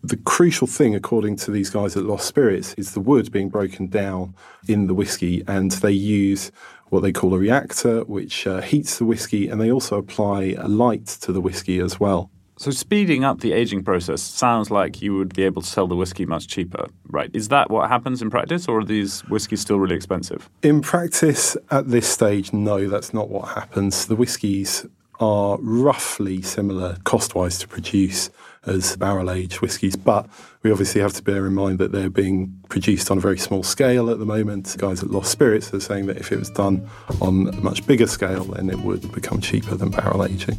The 0.03 0.17
crucial 0.19 0.67
thing, 0.67 0.95
according 0.95 1.37
to 1.37 1.51
these 1.51 1.71
guys 1.71 1.97
at 1.97 2.05
Lost 2.05 2.27
Spirits, 2.27 2.75
is 2.75 2.93
the 2.93 3.01
wood 3.01 3.33
being 3.33 3.49
broken 3.49 3.89
down 3.89 4.35
in 4.69 4.87
the 4.87 4.95
whiskey, 4.95 5.43
and 5.49 5.73
they 5.73 5.93
use 5.93 6.53
what 6.89 7.01
they 7.01 7.13
call 7.13 7.35
a 7.35 7.39
reactor, 7.39 8.05
which 8.05 8.47
uh, 8.47 8.61
heats 8.61 8.99
the 8.99 9.05
whiskey, 9.05 9.49
and 9.49 9.61
they 9.61 9.71
also 9.71 9.99
apply 9.99 10.55
a 10.59 10.69
light 10.69 11.07
to 11.07 11.33
the 11.33 11.41
whiskey 11.41 11.81
as 11.81 11.99
well. 11.99 12.31
So 12.59 12.71
speeding 12.71 13.23
up 13.23 13.40
the 13.40 13.53
aging 13.53 13.85
process 13.85 14.23
sounds 14.23 14.71
like 14.71 15.03
you 15.03 15.14
would 15.14 15.35
be 15.35 15.42
able 15.42 15.61
to 15.61 15.69
sell 15.69 15.87
the 15.87 15.95
whiskey 15.95 16.25
much 16.25 16.49
cheaper, 16.49 16.88
right? 17.09 17.31
Is 17.35 17.49
that 17.49 17.71
what 17.71 17.90
happens 17.90 18.23
in 18.23 18.31
practice, 18.31 18.66
or 18.66 18.79
are 18.79 18.85
these 18.85 19.21
whiskies 19.29 19.61
still 19.61 19.79
really 19.79 19.95
expensive? 19.95 20.49
In 20.62 20.81
practice, 20.81 21.57
at 21.71 21.90
this 21.90 22.09
stage, 22.09 22.55
no, 22.55 22.88
that's 22.88 23.12
not 23.12 23.29
what 23.29 23.49
happens. 23.49 24.07
The 24.07 24.16
whiskies 24.16 24.87
are 25.21 25.59
roughly 25.61 26.40
similar 26.40 26.97
cost-wise 27.05 27.59
to 27.59 27.69
produce 27.69 28.31
as 28.64 28.97
barrel-aged 28.97 29.61
whiskies, 29.61 29.95
but 29.95 30.27
we 30.62 30.73
obviously 30.73 31.01
have 31.01 31.12
to 31.12 31.23
bear 31.23 31.47
in 31.47 31.55
mind 31.55 31.79
that 31.79 31.92
they're 31.92 32.11
being 32.11 32.59
produced 32.69 33.11
on 33.11 33.19
a 33.19 33.21
very 33.21 33.38
small 33.38 33.62
scale 33.62 34.11
at 34.11 34.19
the 34.19 34.27
moment. 34.27 34.66
The 34.66 34.79
guys 34.79 35.03
at 35.03 35.11
Lost 35.11 35.31
Spirits 35.31 35.73
are 35.73 35.81
saying 35.81 36.07
that 36.07 36.16
if 36.16 36.33
it 36.33 36.38
was 36.38 36.51
done 36.51 36.88
on 37.21 37.49
a 37.49 37.53
much 37.61 37.87
bigger 37.87 38.07
scale, 38.07 38.45
then 38.45 38.71
it 38.71 38.79
would 38.79 39.12
become 39.12 39.40
cheaper 39.40 39.75
than 39.75 39.90
barrel 39.90 40.25
aging. 40.25 40.59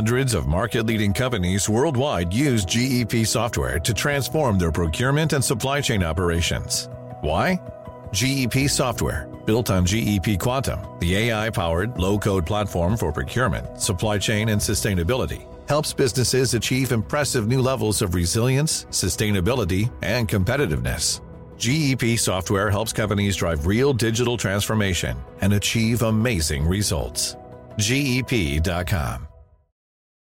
Hundreds 0.00 0.32
of 0.32 0.46
market 0.46 0.86
leading 0.86 1.12
companies 1.12 1.68
worldwide 1.68 2.32
use 2.32 2.64
GEP 2.64 3.26
software 3.26 3.78
to 3.80 3.92
transform 3.92 4.58
their 4.58 4.72
procurement 4.72 5.34
and 5.34 5.44
supply 5.44 5.78
chain 5.82 6.02
operations. 6.02 6.88
Why? 7.20 7.60
GEP 8.10 8.70
software, 8.70 9.28
built 9.44 9.68
on 9.68 9.84
GEP 9.84 10.38
Quantum, 10.40 10.80
the 11.00 11.16
AI 11.16 11.50
powered, 11.50 11.98
low 11.98 12.18
code 12.18 12.46
platform 12.46 12.96
for 12.96 13.12
procurement, 13.12 13.78
supply 13.78 14.16
chain, 14.16 14.48
and 14.48 14.58
sustainability, 14.58 15.46
helps 15.68 15.92
businesses 15.92 16.54
achieve 16.54 16.92
impressive 16.92 17.46
new 17.46 17.60
levels 17.60 18.00
of 18.00 18.14
resilience, 18.14 18.86
sustainability, 18.86 19.92
and 20.00 20.30
competitiveness. 20.30 21.20
GEP 21.58 22.18
software 22.18 22.70
helps 22.70 22.94
companies 22.94 23.36
drive 23.36 23.66
real 23.66 23.92
digital 23.92 24.38
transformation 24.38 25.14
and 25.42 25.52
achieve 25.52 26.00
amazing 26.00 26.66
results. 26.66 27.36
GEP.com. 27.76 29.29